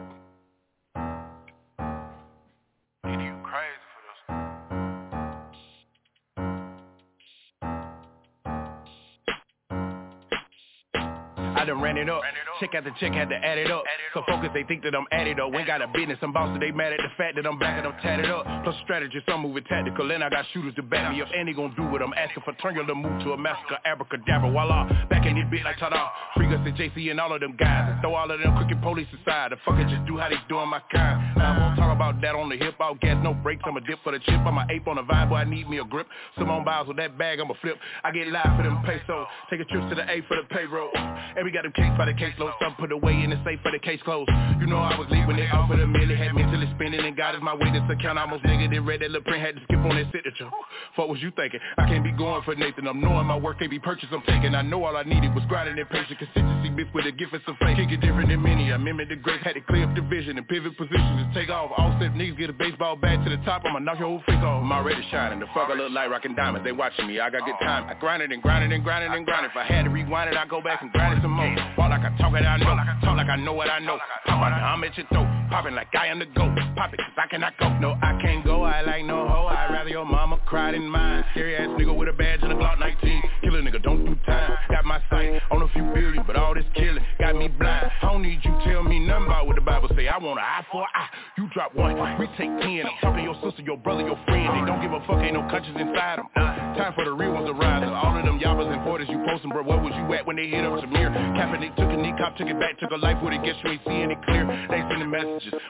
[11.72, 12.22] Done ran it up.
[12.60, 13.84] Check out the check, had to add it up.
[14.14, 15.53] So focus, they think that I'm at it up.
[15.53, 17.88] Ain't got a business, I'm boss, they mad at the fact that I'm back and
[17.88, 18.45] I'm tatted up.
[18.64, 21.30] Plus strategist, I'm moving tactical, and I got shooters to back me up.
[21.35, 22.53] And they gon' do what I'm asking for.
[22.61, 24.89] Turn your little move to a massacre, abracadabra, voila.
[25.10, 26.10] Back in this bit like ta-da.
[26.35, 27.89] Free Gus and JC and all of them guys.
[27.91, 29.52] And throw all of them crooked police aside.
[29.52, 31.39] The fucker just do how they doing my kind.
[31.39, 32.76] I won't talk about that on the hip.
[32.80, 34.41] I'll gas, no brakes, I'm a dip for the chip.
[34.45, 36.07] I'm a ape on the vibe, boy, I need me a grip.
[36.38, 37.77] Simone Biles with that bag, I'm a flip.
[38.03, 39.27] I get live for them pesos.
[39.49, 40.91] Take a trip to the A for the payroll.
[40.95, 42.53] And we got them case by the case load.
[42.61, 44.29] Some put away in the safe for the case closed.
[44.59, 46.17] You know I was leaving it off for the minute.
[46.17, 48.17] Had mentally spinning and God is my witness account.
[48.17, 48.85] I Almost negative.
[48.85, 50.47] Read that little print, had to skip on that signature.
[50.95, 51.59] Fuck was you thinking?
[51.75, 52.88] I can't be going for Nathan.
[52.88, 54.07] I'm knowing my work can't be purchased.
[54.15, 54.55] I'm taking.
[54.55, 56.71] I know all I needed was grinding and patient consistency.
[56.71, 57.75] Bitch with a gift and some faith.
[57.75, 58.71] Kick it different than many.
[58.71, 59.43] I mimic the greats.
[59.43, 61.75] Had to clear up the vision and pivot positions to take off.
[61.75, 63.67] All step niggas get a baseball bat to the top.
[63.67, 64.63] I'ma knock your whole face off.
[64.63, 65.43] I'm already shining.
[65.43, 66.63] The fuck I look like rocking diamonds.
[66.63, 67.19] They watching me.
[67.19, 67.83] I got good time.
[67.91, 69.51] I grind it and grind it and grind it and grind it.
[69.51, 71.51] If I had to rewind it, I'd go back and grind it some more.
[71.78, 72.76] Walk like I talk it, I know.
[73.06, 73.98] Talk like I know what I know.
[74.28, 75.31] I'm at your throat.
[75.52, 76.56] Popping like I am the GOAT.
[76.78, 77.68] Pop it cause I cannot go.
[77.80, 78.64] No, I can't go.
[78.64, 79.48] I like no hoe.
[79.48, 81.26] I'd rather your mama cry than mine.
[81.32, 83.22] Scary ass nigga with a badge and a Glock 19.
[83.44, 84.56] Kill a nigga, don't do time.
[84.69, 87.91] Got my sight on a few billion, but all this killing got me blind.
[88.02, 90.07] I don't need you tell me nothing about what the Bible say.
[90.07, 91.10] I want an eye for an eye.
[91.38, 92.88] You drop one, we take ten.
[92.88, 94.56] I'm talking your sister, your brother, your friend.
[94.56, 96.28] They don't give a fuck, ain't no conscience inside them.
[96.32, 97.84] Uh, time for the real ones to rise.
[97.84, 99.64] All of them yabbas and porters you posting, bro.
[99.64, 101.11] Where was you at when they hit up Samir?
[101.11, 103.44] Kaepernick took a knee, cop took it back, took a life with it.
[103.44, 104.48] Guess you ain't seeing it clear.
[104.72, 105.11] They sending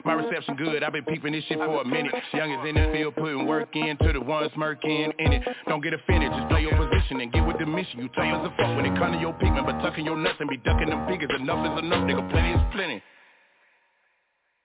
[0.04, 0.82] My reception good.
[0.82, 2.12] I've been peeping this shit for a minute.
[2.32, 5.42] Young is in the field, putting work in to the ones smirking in it.
[5.68, 8.00] Don't get offended, just play your position and get with the mission.
[8.00, 10.36] You tell us a fuck when it come to your pigment, but tucking your nuts
[10.40, 11.30] and be ducking them figures.
[11.38, 12.30] Enough is enough, nigga.
[12.30, 13.02] Plenty is plenty.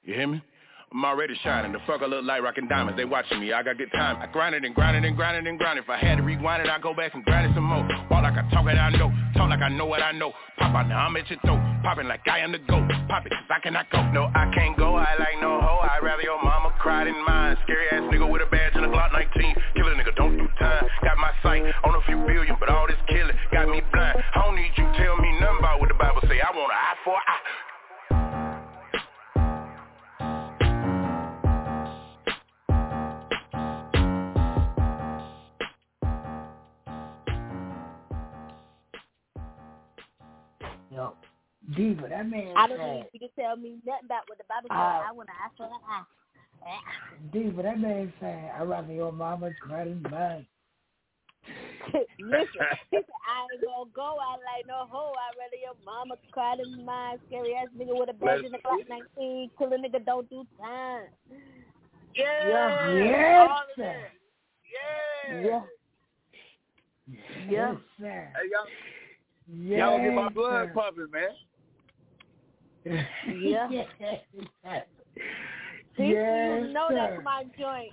[0.04, 0.42] You hear me?
[0.90, 1.74] I'm already shining.
[1.74, 2.96] The fuck I look like rocking diamonds.
[2.96, 3.52] They watching me.
[3.52, 4.22] I got good time.
[4.22, 5.84] I grind it and grind it and grind it and grind it.
[5.84, 7.84] If I had to rewind it, I'd go back and grind it some more.
[8.10, 9.12] Walk like I talk it, I know.
[9.36, 10.32] Talk like I know what I know.
[10.58, 11.60] Pop out now, I'm at your throat.
[11.84, 12.88] Popping like I am the GOAT.
[13.10, 14.00] Pop it, cause I cannot go.
[14.16, 14.96] No, I can't go.
[14.96, 15.84] I like no hoe.
[15.84, 17.58] I'd rather your mama cry than mine.
[17.64, 19.56] Scary ass nigga with a badge and a Glock 19.
[19.76, 20.88] Kill a nigga, don't do time.
[21.04, 24.24] Got my sight on a few billion, but all this killing got me blind.
[24.34, 26.40] I don't need you tell me nothing about what the Bible say.
[26.40, 27.67] I want an eye for an eye.
[41.76, 44.46] Diva, that man I don't said, need you to tell me nothing about what the
[44.48, 44.78] Bible says.
[44.78, 46.06] Uh, I want to ask for an eye.
[47.34, 50.46] Diva, that man saying, I'd rather your mama cry than mine.
[52.20, 52.48] Listen,
[52.92, 55.14] he said, I ain't gonna go out like no hoe.
[55.14, 57.20] I'd rather your mama cry than mine.
[57.28, 59.52] Scary ass nigga with a badge in the clock 19.
[59.58, 61.04] Kill a nigga, don't do time.
[62.16, 62.94] Yeah.
[62.94, 63.84] Yes, All of sir.
[63.84, 64.12] that.
[65.32, 65.42] Yeah.
[65.42, 65.62] Yeah.
[67.50, 68.32] Yes, sir.
[68.36, 68.68] Hey, y'all,
[69.50, 70.72] Yes, y'all get my blood sir.
[70.74, 71.30] pumping, man.
[72.88, 73.70] Yeah.
[73.70, 73.88] yes,
[75.98, 76.96] See, Yes, you know sir.
[76.96, 77.92] that's my joint.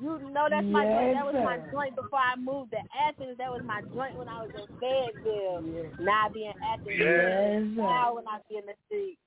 [0.00, 1.14] You know that's my joint.
[1.14, 3.36] That was my joint before I moved to Athens.
[3.38, 5.62] That was my joint when I was in Fayetteville.
[6.00, 6.88] Now I be in Athens.
[6.88, 7.82] Yes, sir.
[7.82, 9.18] Now when I be in the street.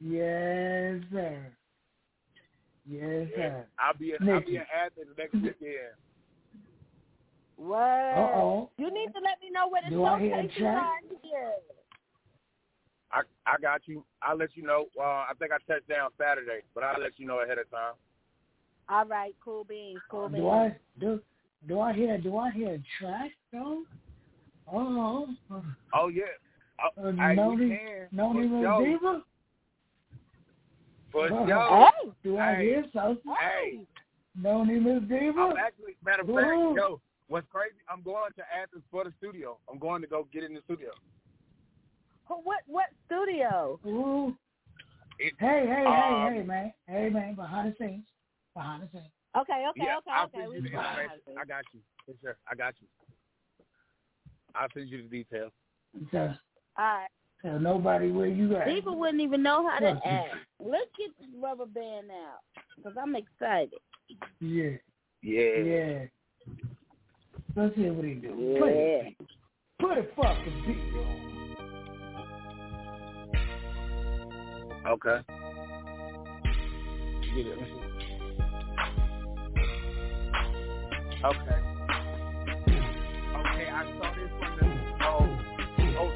[0.00, 1.52] Yes, sir.
[2.88, 3.66] Yes, sir.
[3.78, 5.92] I'll be in, I'll be in Athens next weekend.
[7.56, 7.76] What?
[7.82, 8.70] Uh-oh.
[8.78, 11.52] You need to let me know where the Do I locations are here.
[13.12, 14.04] I I got you.
[14.22, 14.86] I'll let you know.
[14.98, 17.94] Uh, I think I touched down Saturday, but I'll let you know ahead of time.
[18.88, 20.42] All right, cool beans, cool beans.
[20.42, 21.20] Do I do
[21.66, 23.82] do I hear do I hear a track though?
[24.72, 25.28] Oh,
[25.94, 26.24] Oh yeah.
[26.78, 28.08] uh, Uh, hey, no we can.
[28.12, 28.86] no For need sure.
[28.86, 29.22] Diva.
[31.10, 31.90] For Uh.
[32.04, 32.64] Hey, Do I Hey.
[32.64, 33.34] hear something?
[33.40, 33.86] Hey,
[34.34, 35.40] No need Miss Diva.
[35.40, 37.76] I'm actually matter of fact, yo, what's crazy?
[37.88, 39.56] I'm going to Athens for the studio.
[39.70, 40.90] I'm going to go get in the studio.
[42.28, 43.80] Who- what what studio?
[43.86, 44.36] Ooh.
[45.18, 46.72] It- Hey, hey, Um, hey, hey, man.
[46.86, 48.06] Hey, man, behind the scenes.
[48.54, 49.10] Behind the scenes.
[49.36, 50.38] Okay, okay, yeah, okay, I'll okay.
[50.38, 51.38] send We you the can information.
[51.38, 51.80] I got you.
[52.06, 52.36] Yes, sir.
[52.50, 52.86] I got you.
[54.54, 55.52] I'll send you the details.
[56.10, 57.08] So, All right.
[57.42, 58.66] so nobody where you at.
[58.66, 60.34] People wouldn't even know how to act.
[60.60, 62.40] Let's get this rubber band out
[62.76, 63.78] because I'm excited.
[64.40, 64.76] Yeah,
[65.22, 65.56] Yeah.
[65.58, 66.06] yeah.
[67.54, 68.34] Let's hear what he do.
[68.38, 68.58] Yeah.
[68.60, 69.28] Play it.
[69.78, 71.20] Put a fucking beat on.
[74.88, 75.20] Okay.
[77.36, 77.48] Get it.
[77.48, 77.88] Let me see.
[81.24, 81.58] Okay.
[83.36, 84.64] Okay, I saw this from the
[85.04, 85.28] oh,
[85.98, 86.08] oh,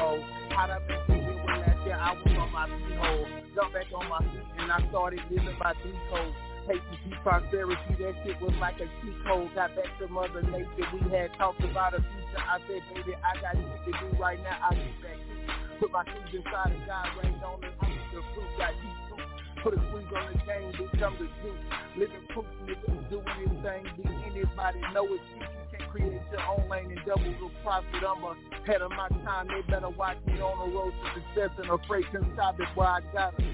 [0.00, 0.16] oh,
[0.56, 3.92] how I make it when last year I was on my three hole, jumped back
[3.94, 6.36] on my feet and I started living by three codes.
[6.66, 9.54] Hate to prosperity, that shit was like a key code.
[9.54, 12.40] Got back to Mother Nature, we had talked about a future.
[12.40, 14.56] I said, baby, I got shit to do right now.
[14.62, 15.63] I'll get back to.
[15.80, 18.00] Put my shoes inside and God rained on the fruit.
[18.14, 19.28] The fruit got deep fruit.
[19.62, 21.62] Put a squeeze on the game, become the juice.
[21.96, 23.82] Living proof, niggas doing this thing.
[23.96, 25.40] Be anybody know it's you.
[25.40, 28.02] You can create your own lane and double the profit.
[28.02, 28.22] I'm
[28.62, 29.48] ahead of my time.
[29.48, 32.88] They better watch me on the road to success and afraid can stop it where
[32.88, 33.44] I got it.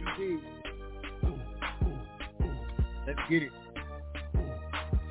[0.00, 0.40] You did.
[3.06, 3.52] Let's get it.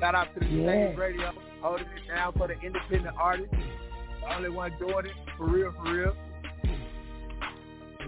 [0.00, 0.88] Shout out to the Yeah.
[0.88, 1.32] Stage Radio,
[1.62, 3.54] holding it down for the independent artists.
[4.20, 6.16] The only one doing it, for real, for real.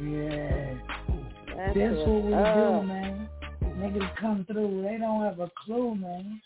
[0.01, 0.75] Yeah.
[1.57, 3.29] That's That's what we what's do, man.
[3.63, 4.83] Niggas come through.
[4.83, 6.41] They don't have a clue, man.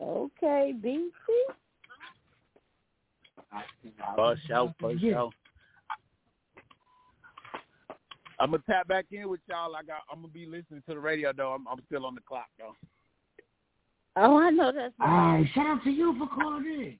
[0.00, 1.10] Okay, BC.
[4.14, 5.12] For sure, for Yeah.
[5.12, 5.30] sure.
[8.38, 9.74] I'm gonna tap back in with y'all.
[9.74, 10.02] I got.
[10.10, 11.52] I'm gonna be listening to the radio though.
[11.52, 12.76] I'm, I'm still on the clock though.
[14.16, 15.38] Oh, I know that's All right.
[15.40, 16.98] right, shout out to you for calling in.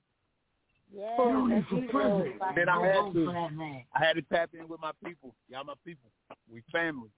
[0.94, 2.34] Yeah, Tony that's for you, president.
[2.40, 2.52] though.
[2.54, 3.26] Then I had Vote to.
[3.26, 3.84] for that man.
[3.94, 5.34] I had to tap in with my people.
[5.48, 6.10] Y'all my people.
[6.52, 7.10] We family.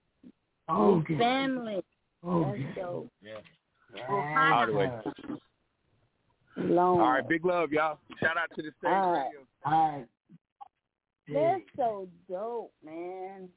[0.70, 1.18] Okay.
[1.18, 1.82] Family.
[2.26, 2.62] Okay.
[2.74, 3.12] That's dope.
[3.22, 4.04] Yeah.
[4.10, 4.54] Ohio.
[4.54, 4.90] All the way.
[6.56, 7.00] Long.
[7.00, 7.98] All right, big love, y'all.
[8.20, 9.24] Shout out to the stage All right.
[9.26, 9.40] radio.
[9.64, 10.06] All right.
[11.30, 13.48] That's so dope, man.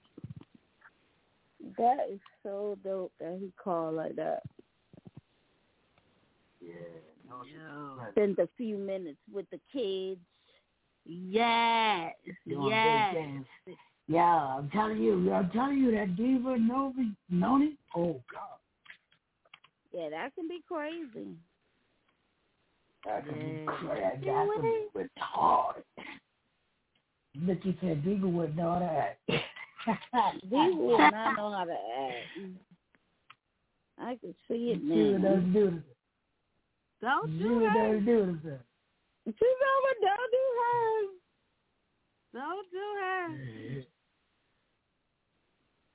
[1.78, 4.44] That is so dope that he called like that.
[6.62, 6.74] Yeah.
[8.12, 10.20] Spend a few minutes with the kids.
[11.06, 12.14] Yes,
[12.48, 13.16] Doing yes.
[14.08, 17.78] Yeah, I'm telling you, I'm telling you that diva Novi Noni.
[17.96, 18.60] Oh God,
[19.94, 21.38] Yeah, that can be crazy.
[23.06, 23.72] that can be Yeah.
[23.78, 24.26] crazy.
[24.26, 25.84] That can be retarded.
[27.36, 29.20] Nikki said diva wouldn't know that.
[30.44, 32.38] These will not know how to act.
[33.98, 35.30] I can see it See what now.
[35.30, 35.82] those do.
[37.02, 37.94] Don't do what her.
[37.94, 38.40] those do.
[38.44, 38.58] to
[39.26, 39.94] She's over.
[40.02, 41.02] Don't do her.
[42.34, 43.28] Don't do her.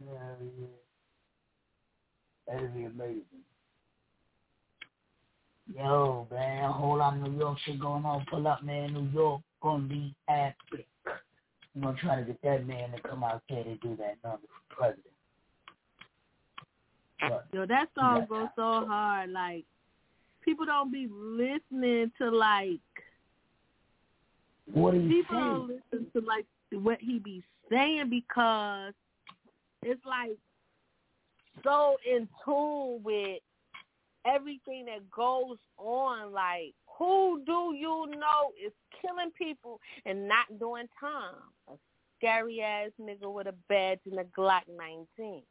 [0.05, 0.67] Yeah, yeah.
[2.47, 3.23] That'd be amazing.
[5.75, 8.25] Yo, man, a whole lot of New York shit going on.
[8.31, 8.93] Pull up, man.
[8.95, 10.87] New York gonna be epic.
[11.75, 14.47] I'm gonna try to get that man to come out there to do that number
[14.47, 15.13] for president.
[17.21, 19.31] But Yo, that song goes so hard.
[19.31, 19.65] Like
[20.47, 22.81] people don't be listening to like
[24.73, 28.95] what he people don't listen to like what he be saying because
[29.83, 30.39] it's like
[31.63, 33.41] so in tune with
[34.27, 36.33] everything that goes on.
[36.33, 41.35] Like, who do you know is killing people and not doing time?
[41.69, 41.75] A
[42.19, 45.43] scary ass nigga with a badge and a Glock 19.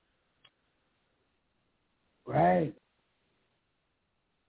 [2.26, 2.74] Right.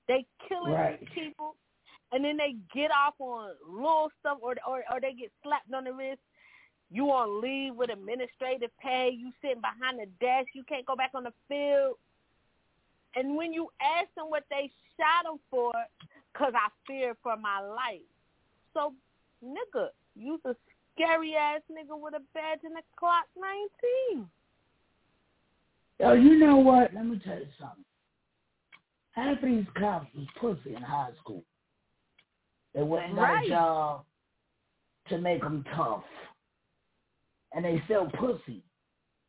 [0.09, 1.05] They killing Right.
[1.13, 1.57] people,
[2.13, 5.85] and then they get off on little stuff, or or or they get slapped on
[5.85, 6.21] the wrist.
[6.91, 9.11] You on leave with administrative pay.
[9.11, 10.49] You sitting behind the desk.
[10.55, 11.97] You can't go back on the field.
[13.17, 15.73] And when you ask them what they shot them for,
[16.35, 18.07] cause I fear for my life.
[18.75, 18.93] So,
[19.43, 20.55] nigga, you's a
[20.95, 24.29] scary ass nigga with a badge and a clock nineteen.
[25.99, 26.93] Yo, you know what?
[26.95, 27.85] Let me tell you something.
[29.17, 31.43] Half of these cops was pussy in high school.
[32.75, 33.47] They went and got Right.
[33.47, 34.05] a job
[35.09, 36.05] to make them tough.
[37.53, 38.63] And they still pussy.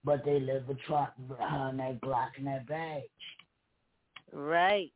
[0.04, 3.04] But they live a trot behind that Glock and that badge.
[4.32, 4.92] Right.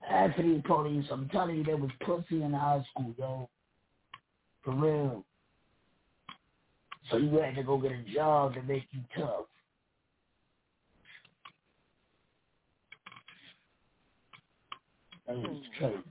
[0.00, 3.50] Half of these police, I'm telling you, they was pussy in high school, yo.
[4.62, 5.24] For real.
[7.10, 9.46] So you had to go get a job to make you tough.
[15.26, 16.02] That is crazy.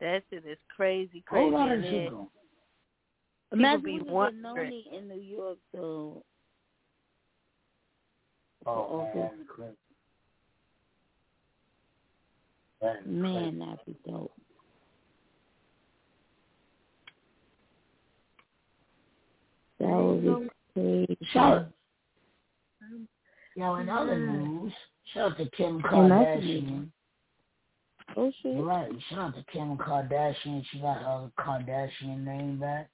[0.00, 1.54] That shit is crazy, Whole crazy.
[1.56, 2.28] lot of and shit going.
[3.52, 6.22] Imagine be when you wondering- in New York, though.
[8.66, 9.18] Oh, Okay.
[9.18, 9.76] man, that's crazy.
[12.80, 14.32] That is Man, that'd be dope.
[19.78, 21.18] That would be crazy.
[21.32, 21.72] Shout
[23.58, 24.72] Yo, in other news,
[25.12, 26.86] shout out to Kim Kardashian.
[28.16, 28.56] Oh shit.
[28.56, 28.88] Right.
[29.10, 30.62] Shout out to Kim Kardashian.
[30.70, 32.88] She got her Kardashian name back.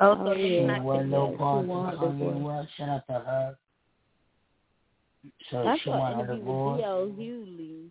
[0.00, 0.60] Oh, so yeah.
[0.60, 2.42] She Not no part She to her Kanye.
[2.42, 2.68] West.
[2.76, 3.56] Shout out to her.
[5.52, 7.90] So I she saw won an interview with divorce.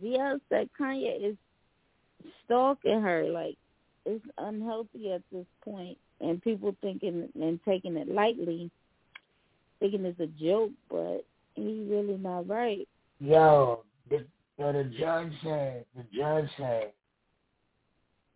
[0.00, 0.38] D.L.
[0.48, 1.36] said Kanye is
[2.44, 3.24] stalking her.
[3.28, 3.56] Like,
[4.06, 8.70] it's unhealthy at this point, and people thinking and taking it lightly,
[9.78, 11.24] thinking it's a joke, but
[11.54, 12.86] he's really not right.
[13.20, 14.24] Yo, the,
[14.58, 16.92] yo, the judge said, the judge said,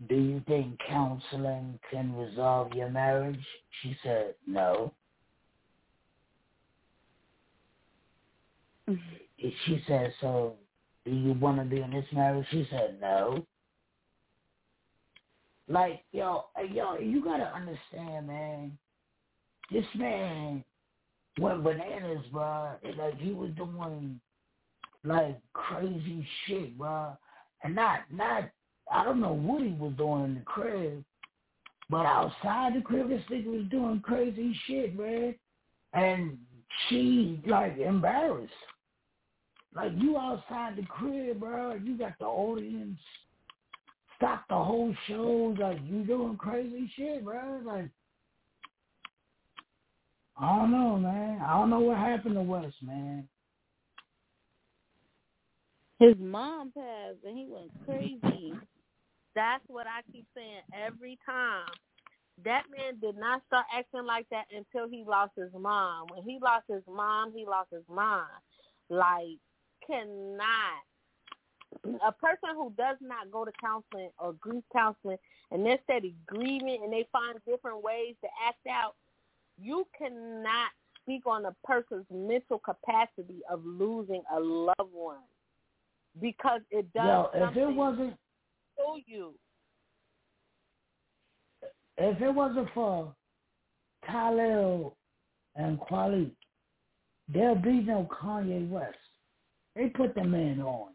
[0.08, 3.44] do you think counseling can resolve your marriage?
[3.82, 4.92] She said, no.
[9.66, 10.54] She said, so
[11.04, 12.46] do you want to be in this marriage?
[12.50, 13.44] She said, no.
[15.68, 18.78] Like, yo, uh, yo, you got to understand, man.
[19.70, 20.62] This man
[21.38, 22.74] went bananas, bro.
[22.96, 24.20] Like, he was doing
[25.04, 27.16] like crazy shit, bro.
[27.62, 28.50] And not not
[28.90, 31.04] I don't know what he was doing in the crib,
[31.88, 35.34] but outside the crib this nigga was doing crazy shit, man.
[35.92, 36.38] And
[36.88, 38.52] she like embarrassed.
[39.74, 42.98] Like you outside the crib, bro, you got the audience
[44.16, 47.60] stop the whole show, like you doing crazy shit, bro.
[47.64, 47.88] Like
[50.36, 51.40] I don't know, man.
[51.40, 53.28] I don't know what happened to West, man.
[56.00, 58.52] His mom passed and he went crazy.
[59.34, 61.66] That's what I keep saying every time.
[62.44, 66.08] That man did not start acting like that until he lost his mom.
[66.12, 68.26] When he lost his mom, he lost his mind.
[68.88, 69.38] Like,
[69.86, 70.82] cannot.
[72.06, 75.18] A person who does not go to counseling or grief counseling
[75.50, 78.94] and they're steady grieving and they find different ways to act out,
[79.60, 80.70] you cannot
[81.02, 85.18] speak on a person's mental capacity of losing a loved one
[86.20, 88.14] because it does Yo, if it wasn't
[88.76, 89.34] to you.
[91.98, 93.14] if it wasn't for
[94.06, 94.96] Khalil
[95.56, 96.30] and Kweli,
[97.28, 98.96] there'd be no Kanye West.
[99.76, 100.88] They put the man on.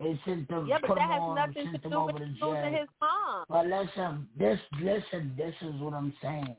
[0.00, 2.72] They sent them, Yeah, but that has on, nothing to do over with to losing
[2.72, 3.44] his mom.
[3.48, 6.56] But listen, this, listen, this is what I'm saying.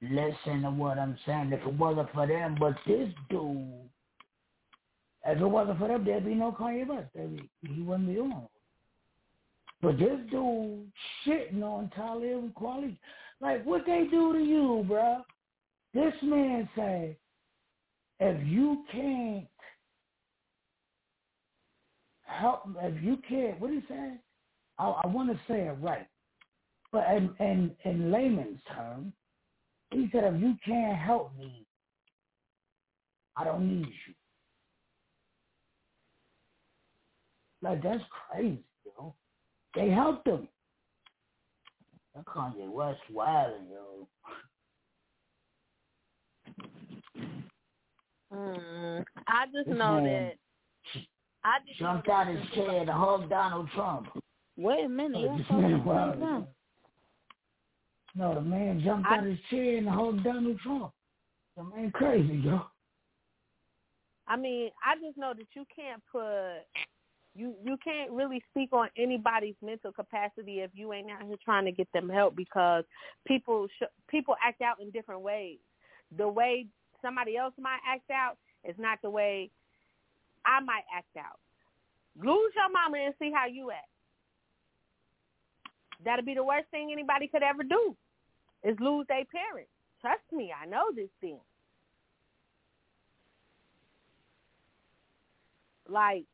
[0.00, 1.52] Listen to what I'm saying.
[1.52, 3.88] If it wasn't for them, but this dude,
[5.26, 7.12] if it wasn't for them, there'd be no Kanye West.
[7.14, 8.46] Be, he wouldn't be on.
[9.82, 10.90] But this dude
[11.26, 12.96] shitting on Talib and Kweli.
[13.40, 15.22] Like, what they do to you, bruh?
[15.92, 17.16] This man say,
[18.20, 19.46] if you can't
[22.26, 24.12] help, if you can't, what he say?
[24.78, 26.06] I, I want to say it right.
[26.92, 29.12] But in, in, in layman's terms,
[29.90, 31.64] he said, if you can't help me,
[33.36, 34.14] I don't need you.
[37.62, 39.14] Like, that's crazy, yo.
[39.74, 40.48] They helped him.
[42.14, 44.08] That Kanye West wilding, yo.
[48.32, 50.32] Mm, I just know that
[51.46, 54.08] I just Jumped out that his chair to hug Donald Trump.
[54.56, 56.20] Wait a minute, Oh, y'all this talking man at the same wild.
[56.20, 56.46] time.
[58.16, 60.92] No, the man jumped I- out his chair and hugged Donald Trump.
[61.56, 62.60] The man crazy, yo.
[64.26, 66.62] I mean, I just know that you can't put
[67.36, 71.66] you you can't really speak on anybody's mental capacity if you ain't out here trying
[71.66, 72.82] to get them help because
[73.26, 75.58] people sh- people act out in different ways.
[76.16, 76.66] The way
[77.02, 79.50] somebody else might act out is not the way
[80.46, 81.40] I might act out.
[82.16, 83.90] Lose your mama and see how you act.
[86.04, 87.96] That'll be the worst thing anybody could ever do
[88.62, 89.70] is lose their parents.
[90.00, 91.40] Trust me, I know this thing.
[95.88, 96.24] Like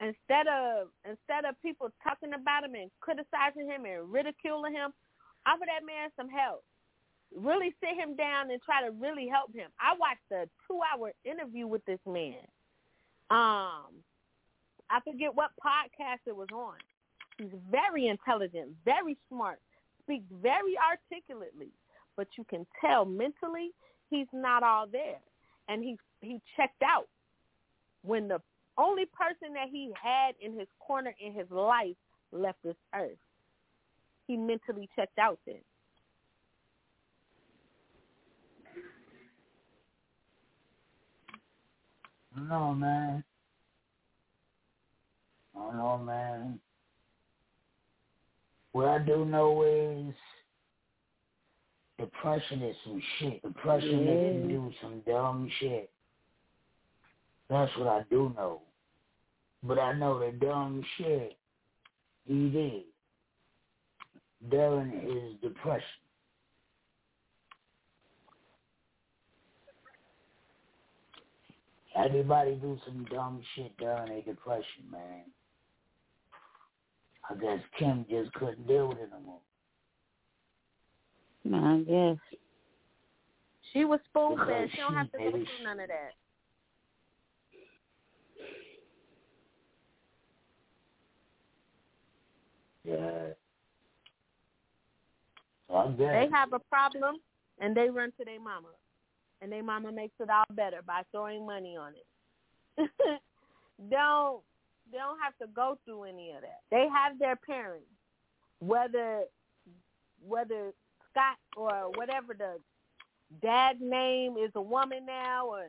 [0.00, 4.92] instead of instead of people talking about him and criticizing him and ridiculing him,
[5.46, 6.64] offer that man some help.
[7.30, 9.70] Really sit him down and try to really help him.
[9.78, 12.42] I watched a two hour interview with this man.
[13.30, 14.02] Um
[14.90, 16.74] I forget what podcast it was on.
[17.38, 19.60] He's very intelligent, very smart,
[20.02, 21.70] speaks very articulately,
[22.16, 23.70] but you can tell mentally
[24.10, 25.20] he's not all there.
[25.68, 27.08] And he he checked out
[28.02, 28.40] when the
[28.76, 31.96] only person that he had in his corner in his life
[32.32, 33.18] left this earth.
[34.26, 35.60] He mentally checked out then.
[42.48, 43.24] No, man.
[45.54, 46.60] I don't know, man.
[48.72, 50.14] What I do know is
[51.98, 53.42] depression is some shit.
[53.42, 55.90] Depression makes you do some dumb shit.
[57.48, 58.62] That's what I do know.
[59.62, 61.36] But I know the dumb shit
[62.26, 62.82] he did
[64.50, 65.84] during his depression.
[72.04, 75.24] Everybody do some dumb shit during a depression, man.
[77.28, 79.40] I guess Kim just couldn't deal with it no more.
[81.72, 82.18] I guess.
[83.72, 84.46] She was spoon fed.
[84.46, 86.14] Because She don't have to she- go through none of that.
[92.84, 93.34] Yeah.
[95.68, 95.98] So I guess.
[95.98, 97.16] They have a problem
[97.60, 98.68] and they run to their mama.
[99.42, 102.90] And their mama makes it all better by throwing money on it.
[103.90, 104.42] don't
[104.92, 106.60] they don't have to go through any of that.
[106.70, 107.86] They have their parents.
[108.60, 109.22] Whether
[110.26, 110.72] whether
[111.10, 112.58] Scott or whatever the
[113.42, 115.68] dad name is a woman now or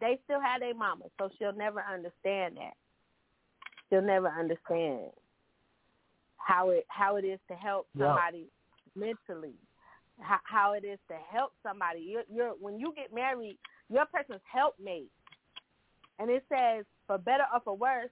[0.00, 2.74] they still have their mama, so she'll never understand that.
[3.88, 5.10] She'll never understand
[6.36, 8.08] how it how it is to help Yeah.
[8.08, 8.46] somebody
[8.94, 9.54] mentally
[10.20, 12.00] how, how it is to help somebody.
[12.00, 13.58] You're, you're when you get married
[13.90, 15.10] your person's helpmate.
[16.18, 18.10] And it says for better or for worse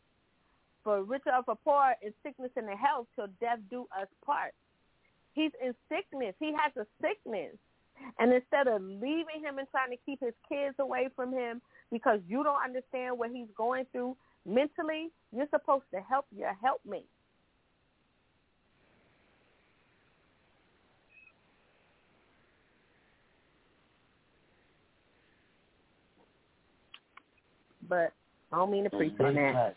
[0.87, 4.53] for richer or for poor in sickness and in health till death do us part.
[5.33, 6.35] He's in sickness.
[6.39, 7.57] He has a sickness.
[8.21, 11.61] And instead of leaving him and trying to keep his kids away from him
[11.91, 14.17] because you don't understand what he's going through
[14.47, 17.09] mentally, you're supposed to help your helpmate.
[27.89, 28.13] But
[28.53, 29.77] I don't mean to preach on that.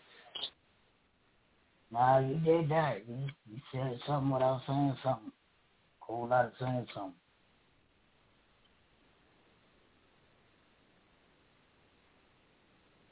[1.92, 3.04] Nah, you did that.
[3.08, 3.16] You,
[3.52, 5.32] you said something without saying something.
[6.00, 7.14] Whole lot of saying something.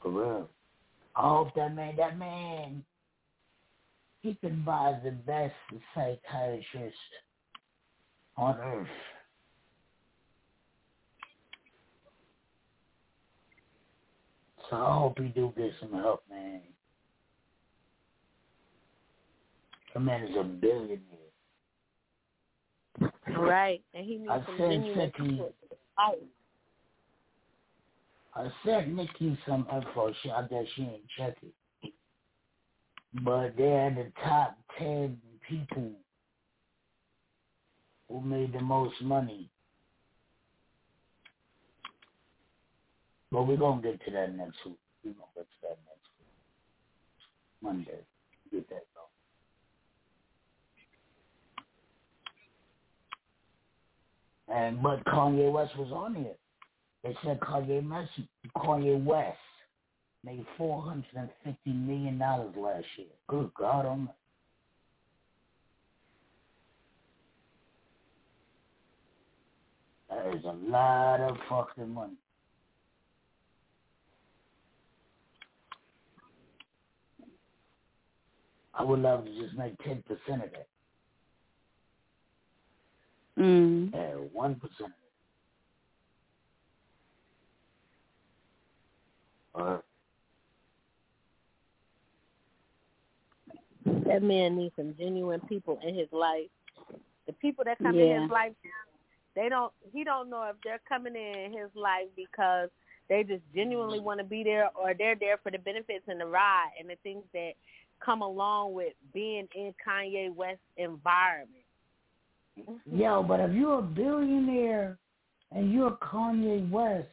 [0.02, 0.48] For real.
[1.16, 2.84] I hope that man, that man,
[4.22, 5.54] he can buy the best
[5.94, 6.96] psychiatrist
[8.36, 8.86] on earth.
[14.70, 16.60] So I hope he do get some help, man.
[19.94, 21.00] That man is a billionaire.
[23.38, 25.10] Right, and he needs I some said genuine
[28.34, 30.12] I sent Nikki some info.
[30.22, 31.92] She, I guess she ain't check it.
[33.24, 35.18] But they're the top ten
[35.48, 35.90] people
[38.08, 39.50] who made the most money.
[43.30, 44.78] But we're gonna get to that next week.
[45.04, 46.28] We're gonna get to that next week.
[47.62, 48.04] Monday.
[48.50, 48.84] Get that
[54.48, 54.58] going.
[54.58, 56.34] And but Kanye West was on here.
[57.04, 58.10] They said Kanye West,
[58.56, 59.38] Kanye West
[60.24, 63.08] made four hundred and fifty million dollars last year.
[63.28, 64.12] Good God Almighty!
[70.08, 72.14] That is a lot of fucking money.
[78.78, 80.68] I would love to just make ten percent of that.
[83.38, 83.92] Mm.
[83.92, 84.92] Yeah, one percent.
[89.54, 89.82] Or
[94.06, 96.48] That man needs some genuine people in his life.
[97.26, 98.52] The people that come in his life,
[99.34, 99.72] they don't.
[99.92, 102.70] He don't know if they're coming in his life because
[103.08, 106.26] they just genuinely want to be there, or they're there for the benefits and the
[106.26, 107.52] ride and the things that
[108.04, 111.64] come along with being in Kanye West's environment.
[112.92, 114.98] Yo, but if you're a billionaire
[115.52, 117.08] and you're Kanye West,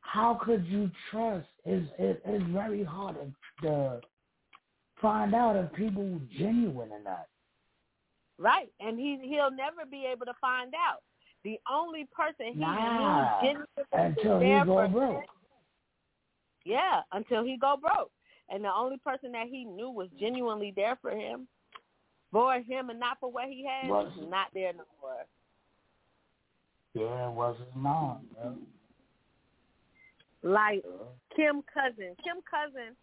[0.00, 1.46] how could you trust?
[1.64, 4.00] It's, it, it's very hard to, to
[5.00, 7.26] find out if people are genuine or not.
[8.38, 11.02] Right, and he he'll never be able to find out.
[11.44, 15.24] The only person he Nah, knew until he go broke.
[16.64, 18.10] Yeah, until he go broke.
[18.50, 21.48] And the only person that he knew was genuinely there for him,
[22.30, 25.24] for him and not for what he had, Was- not there no more.
[26.94, 28.54] Yeah, it was his mom, bro.
[30.42, 30.84] Like
[31.34, 32.14] Kim Cousin.
[32.22, 32.94] Kim Cousin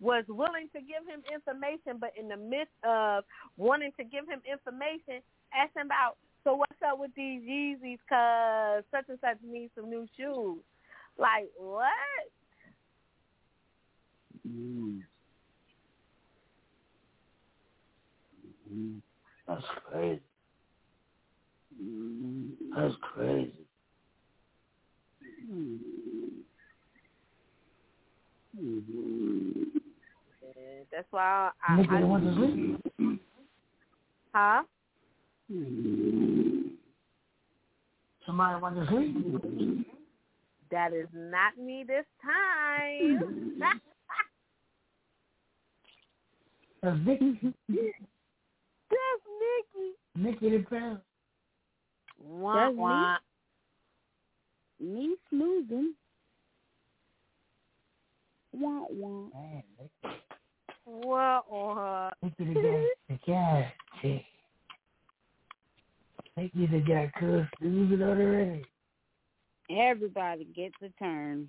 [0.00, 3.24] was willing to give him information, but in the midst of
[3.56, 5.20] wanting to give him information,
[5.52, 7.98] asked him about, so what's up with these Yeezys?
[8.08, 10.60] Cause such and such needs some new shoes.
[11.18, 12.30] Like what?
[14.46, 14.98] Mm-hmm.
[19.48, 20.20] That's crazy.
[21.82, 22.74] Mm-hmm.
[22.76, 23.52] That's crazy.
[30.42, 33.20] Yeah, that's why I, I, Nigga, they went to sleep.
[34.34, 34.62] huh?
[38.26, 39.86] Somebody went to sleep.
[40.70, 43.80] That is not me this time.
[46.84, 47.38] That's Nikki.
[48.90, 49.92] That's Nikki.
[50.16, 50.98] Nicky the Palace.
[52.22, 52.80] Wah, That's me.
[52.82, 53.16] wah.
[54.80, 55.94] Me snoozing.
[58.52, 59.28] Wah, wah.
[59.34, 59.62] Man,
[60.84, 62.10] Wah, wah.
[62.22, 62.84] Nikki the guy.
[63.08, 63.72] The guy.
[64.02, 64.22] shit.
[66.36, 68.64] Nikki the guy could snooze it the ring.
[69.74, 71.48] Everybody gets a turn.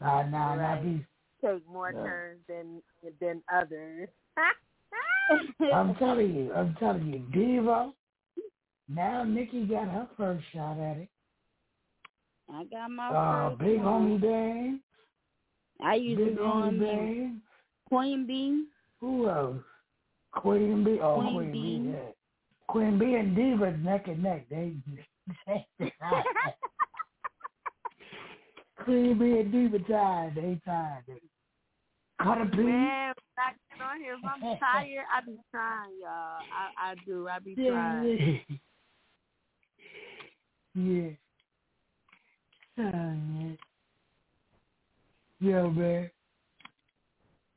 [0.00, 0.74] Nah, nah, nah.
[0.74, 0.84] Right.
[0.84, 1.00] These,
[1.44, 2.02] Take more Yeah.
[2.02, 2.82] turns than
[3.20, 4.08] than others.
[5.72, 7.92] I'm telling you, I'm telling you, Diva.
[8.88, 11.08] Now Nikki got her first shot at it.
[12.52, 14.18] I got my Uh, first big one.
[14.18, 14.82] homie Dame.
[15.82, 17.42] I used Big to go on homie the Dame.
[17.88, 18.66] Queen Bee.
[19.00, 19.62] Who else?
[20.32, 20.98] Queen B.
[21.00, 21.78] Oh, Queen Queen, Bee.
[21.78, 21.90] B.
[21.92, 22.12] Yeah.
[22.68, 24.48] Queen B and Diva neck and neck.
[24.48, 24.74] They.
[25.46, 25.64] Queen
[28.86, 30.32] And Diva tied.
[30.36, 30.60] They.
[32.22, 32.58] Cut a piece.
[32.58, 36.42] Man, I get on here, if I'm tired, I be trying, y'all.
[36.52, 37.28] I, I do.
[37.28, 38.42] I be trying.
[40.74, 40.82] Yeah.
[40.82, 41.10] Yeah.
[42.78, 43.56] Oh,
[45.40, 45.62] yeah.
[45.68, 46.10] Man.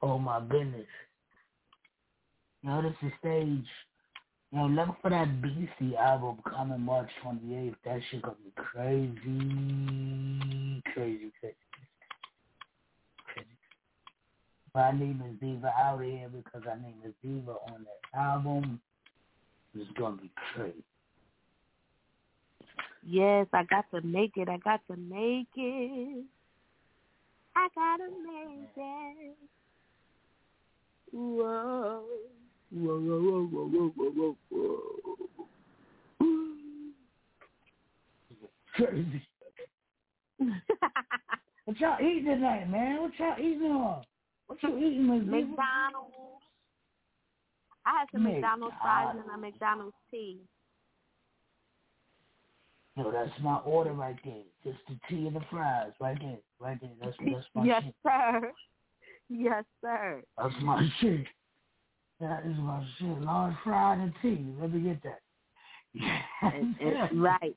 [0.02, 0.88] Oh my goodness.
[2.62, 3.68] Yo, this is stage.
[4.52, 7.76] Yo, look for that BC album coming March 28th.
[7.84, 9.10] That shit gonna be crazy.
[10.94, 11.56] Crazy, crazy.
[13.34, 13.48] Crazy.
[14.74, 18.80] My name is Diva out here because I name is Diva on that album.
[19.76, 20.84] It's gonna be crazy.
[23.06, 24.48] Yes, I got to make it.
[24.48, 26.24] I got to make it.
[27.56, 29.38] I gotta make it.
[31.12, 32.04] Whoa.
[32.72, 34.88] Whoa, whoa, whoa, whoa, whoa, whoa, whoa.
[38.76, 39.22] Crazy.
[41.66, 43.02] what y'all eating tonight, man?
[43.02, 44.04] What y'all eating on?
[44.48, 45.26] What you eating, Diva?
[45.26, 46.14] McDonald's.
[47.86, 50.40] I had some McDonald's fries and a McDonald's tea.
[52.96, 54.44] Yo, that's my order right there.
[54.64, 56.92] Just the tea and the fries, right there, right there.
[57.02, 57.96] That's that's my yes, shit.
[58.06, 58.52] sir.
[59.30, 60.22] Yes, sir.
[60.38, 61.26] That's my shit.
[62.20, 63.22] That is my shit.
[63.22, 64.54] Large fried and tea.
[64.60, 65.20] Let me get that.
[67.14, 67.56] Right.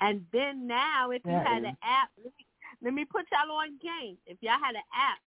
[0.00, 2.46] And then now, if you That had is- an app, let me,
[2.82, 4.16] let me put y'all on game.
[4.26, 5.18] If y'all had an app,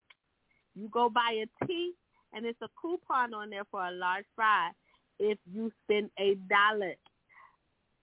[0.75, 1.93] you go buy a tea,
[2.34, 4.71] and it's a coupon on there for a large fry
[5.19, 6.95] if you spend a dollar.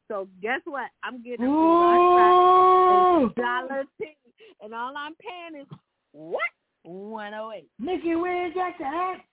[0.09, 0.91] So guess what?
[1.03, 4.17] I'm getting a large fry, and a dollar tea,
[4.61, 5.69] and all I'm paying is
[6.13, 6.43] what?
[6.83, 7.69] One oh eight.
[7.79, 9.25] Mickey, we ain't got the app.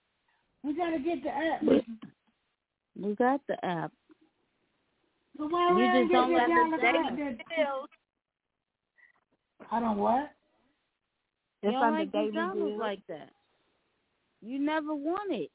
[0.64, 1.61] We gotta get the app.
[2.99, 3.91] We got the app.
[5.38, 7.40] So why You just don't let down the the daily app then?
[7.58, 7.90] bills.
[9.72, 10.32] I don't what?
[11.64, 12.80] It's you don't under like daily McDonald's bills.
[12.80, 13.30] like that.
[14.42, 15.52] You never want it.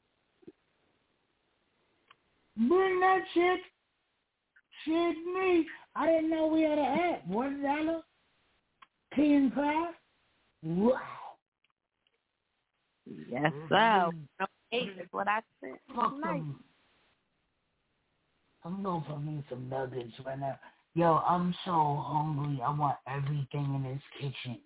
[2.57, 3.59] Bring that shit.
[4.85, 5.65] Shit me.
[5.95, 7.27] I didn't know we had an app.
[7.27, 8.01] One dollar.
[9.15, 9.89] Tea and pie.
[10.63, 10.99] Wow.
[13.29, 13.75] Yes, sir.
[13.75, 14.43] Mm-hmm.
[14.71, 15.77] Eight is what I said.
[15.95, 16.41] Fuck Nice.
[18.65, 20.57] I'm going for me some nuggets right now.
[20.95, 22.61] Yo, I'm so hungry.
[22.63, 24.59] I want everything in this kitchen.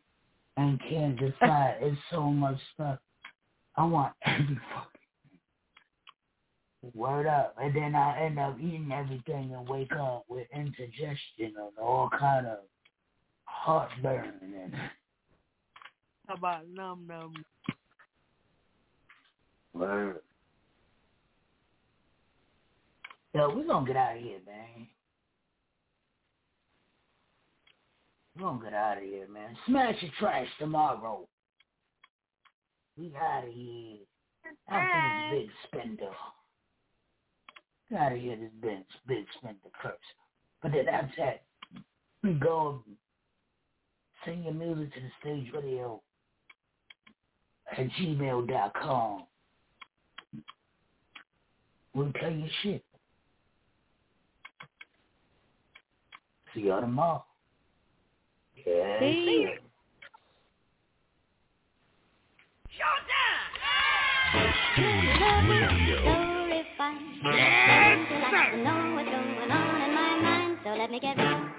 [0.57, 1.77] And can't decide.
[1.81, 2.99] it's so much stuff.
[3.75, 4.97] I want every fucking
[6.93, 7.55] word up.
[7.61, 12.47] And then I end up eating everything and wake up with indigestion and all kind
[12.47, 12.59] of
[13.45, 14.73] heartburn and
[16.27, 17.33] How about num num?
[19.73, 20.19] word.
[23.33, 24.87] Yo, we're gonna get out of here, man.
[28.35, 29.57] We're gonna get out of here, man.
[29.65, 31.27] Smash your trash tomorrow.
[32.97, 33.97] We out of here.
[34.69, 36.11] After this big spender.
[37.89, 39.95] Get out of here, this big, big spender curse.
[40.61, 41.43] But then after that,
[42.23, 42.83] we go
[44.25, 46.01] send your music to the stage radio
[47.71, 49.23] at gmail.com.
[51.93, 52.83] We'll play your shit.
[56.57, 57.23] See y'all tomorrow.
[58.65, 58.99] Yeah.
[58.99, 59.49] See you.
[67.25, 68.57] Yes, sir.
[68.63, 71.56] Know what's going on in my mind, so let me get right.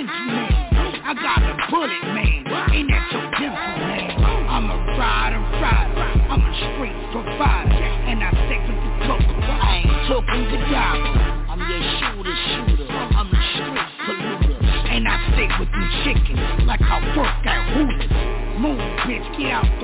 [0.00, 0.70] Ain't no.
[1.04, 2.44] I got a bullet man.
[2.72, 4.10] Ain't that your dimple man?
[4.48, 6.00] I'm a rider, rider.
[6.30, 7.74] I'm a street provider.
[8.08, 9.20] And I stick with the cook.
[9.20, 11.12] I ain't talking to dollar.
[11.52, 12.88] I'm your shooter, shooter.
[12.88, 14.56] I'm a street polluter.
[14.90, 18.10] And I stick with them chickens like I work at Hooters.
[18.60, 19.79] Move, bitch, get out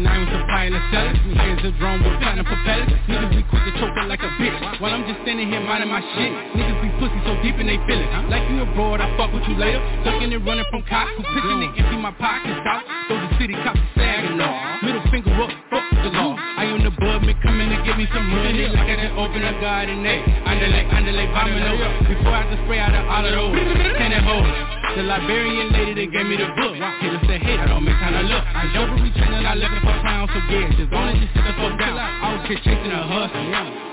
[0.00, 1.20] And irons supplying the sellers.
[1.38, 2.88] Hires a drone with platinum propellers.
[3.06, 4.56] Niggas be quick to choke it like a bitch.
[4.80, 6.32] While I'm just standing here minding my shit.
[6.58, 8.10] Niggas be pussy so deep in they feelings.
[8.26, 9.78] Like you abroad, I fuck with you later.
[10.02, 12.82] Ducking and running from cops who pitching and empty my pockets out.
[13.06, 14.82] Throw the city cops to sagging off.
[14.82, 16.32] Middle finger up, fuck the law.
[16.34, 18.64] I am the bud, man, coming to get me me some money.
[18.72, 20.48] Like I it, open a garden, eh?
[20.48, 22.08] Underlay, underlay, vomino.
[22.08, 23.52] Before I just spray out of all of those.
[24.00, 24.79] Ten and hold.
[24.90, 26.74] The Liberian lady that gave me the book.
[26.74, 28.42] Killer said, hey, I don't make time to look.
[28.42, 30.40] I jump and retraining, I left it for pounds so.
[30.42, 31.94] As long as you sit the fuck down.
[31.94, 33.38] I was just chasing a hustle.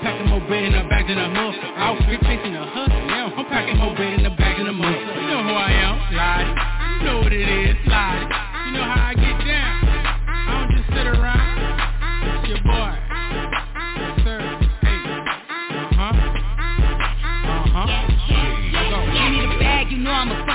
[0.02, 1.70] Packing more bread in the bag than a hustle.
[1.70, 2.98] I was just chasing a hustle.
[2.98, 5.14] I'm packing more bread in the bag than a muscle.
[5.22, 6.50] You know who I am, Lottie.
[6.50, 8.26] You know what it is, Lottie.
[8.66, 9.17] You know how I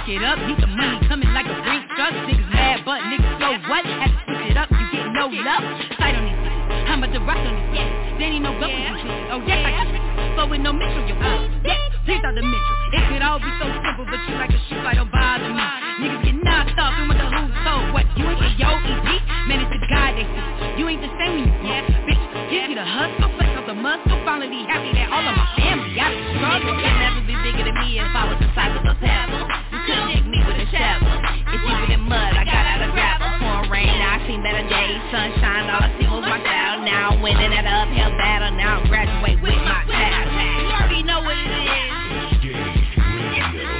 [0.03, 0.39] fuck it up.
[0.47, 2.11] Need the money coming like a brink truck.
[2.27, 3.85] Niggas mad, but niggas so what?
[3.85, 5.63] Had to switch it up, you get no love.
[5.97, 8.19] Fight on these much the rock on these bitches?
[8.19, 9.11] There ain't no go with you.
[9.31, 10.35] Oh yes, I got can.
[10.35, 11.67] Flow with no Mitchell, you bitch.
[11.67, 12.77] Yes, please out the Mitchell.
[12.93, 15.63] It could all be so simple, but you like a shoot fight, don't bother me.
[16.03, 17.95] Niggas get knocked off and with the who's told.
[17.95, 19.07] What, you ain't get yo EP?
[19.47, 20.79] Man, it's the guy they see.
[20.79, 22.22] You ain't the same when you yeah, bitch.
[22.53, 24.13] Give me the hustle, flex off the muscle.
[24.29, 26.69] Finally happy that all of my family got it struggle.
[26.77, 29.41] You'll never be bigger than me if I was the size of a pebble.
[29.73, 31.17] You couldn't dig me with a shovel.
[31.49, 33.25] It's deeper than mud, I got out of gravel.
[33.41, 35.01] Pouring rain, I seen better days.
[35.09, 36.85] Sunshine, all I see was my style.
[36.85, 38.53] Now I'm winning at an uphill battle.
[38.53, 40.29] Now I'm graduate with my title.
[40.29, 41.89] You already know what it is.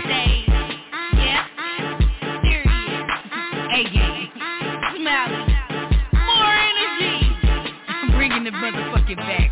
[0.01, 0.49] Stage.
[1.21, 1.45] Yeah.
[2.41, 3.05] Serious.
[3.69, 3.93] A-game.
[3.93, 4.12] Smiley.
[9.15, 9.42] Motherfucking back.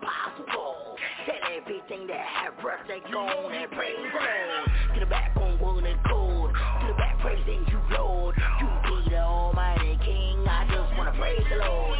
[0.00, 0.96] Possible.
[1.26, 4.70] Tell everything that have breath they gone and praise the Lord.
[4.94, 6.54] Get it back on one accord.
[6.80, 8.36] Get it back praising you, Lord.
[8.60, 10.46] You be the almighty king.
[10.48, 11.98] I just wanna praise the Lord.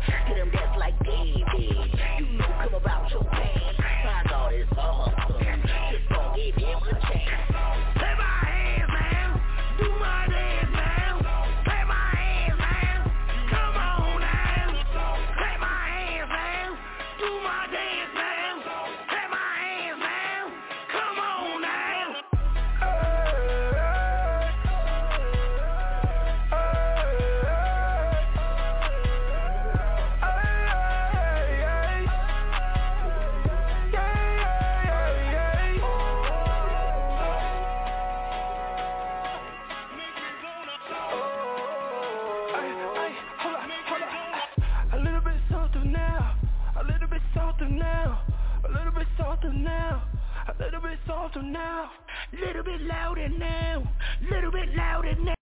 [51.20, 51.90] A little bit softer now,
[52.32, 53.82] Little bit louder now,
[54.30, 55.34] little bit louder now.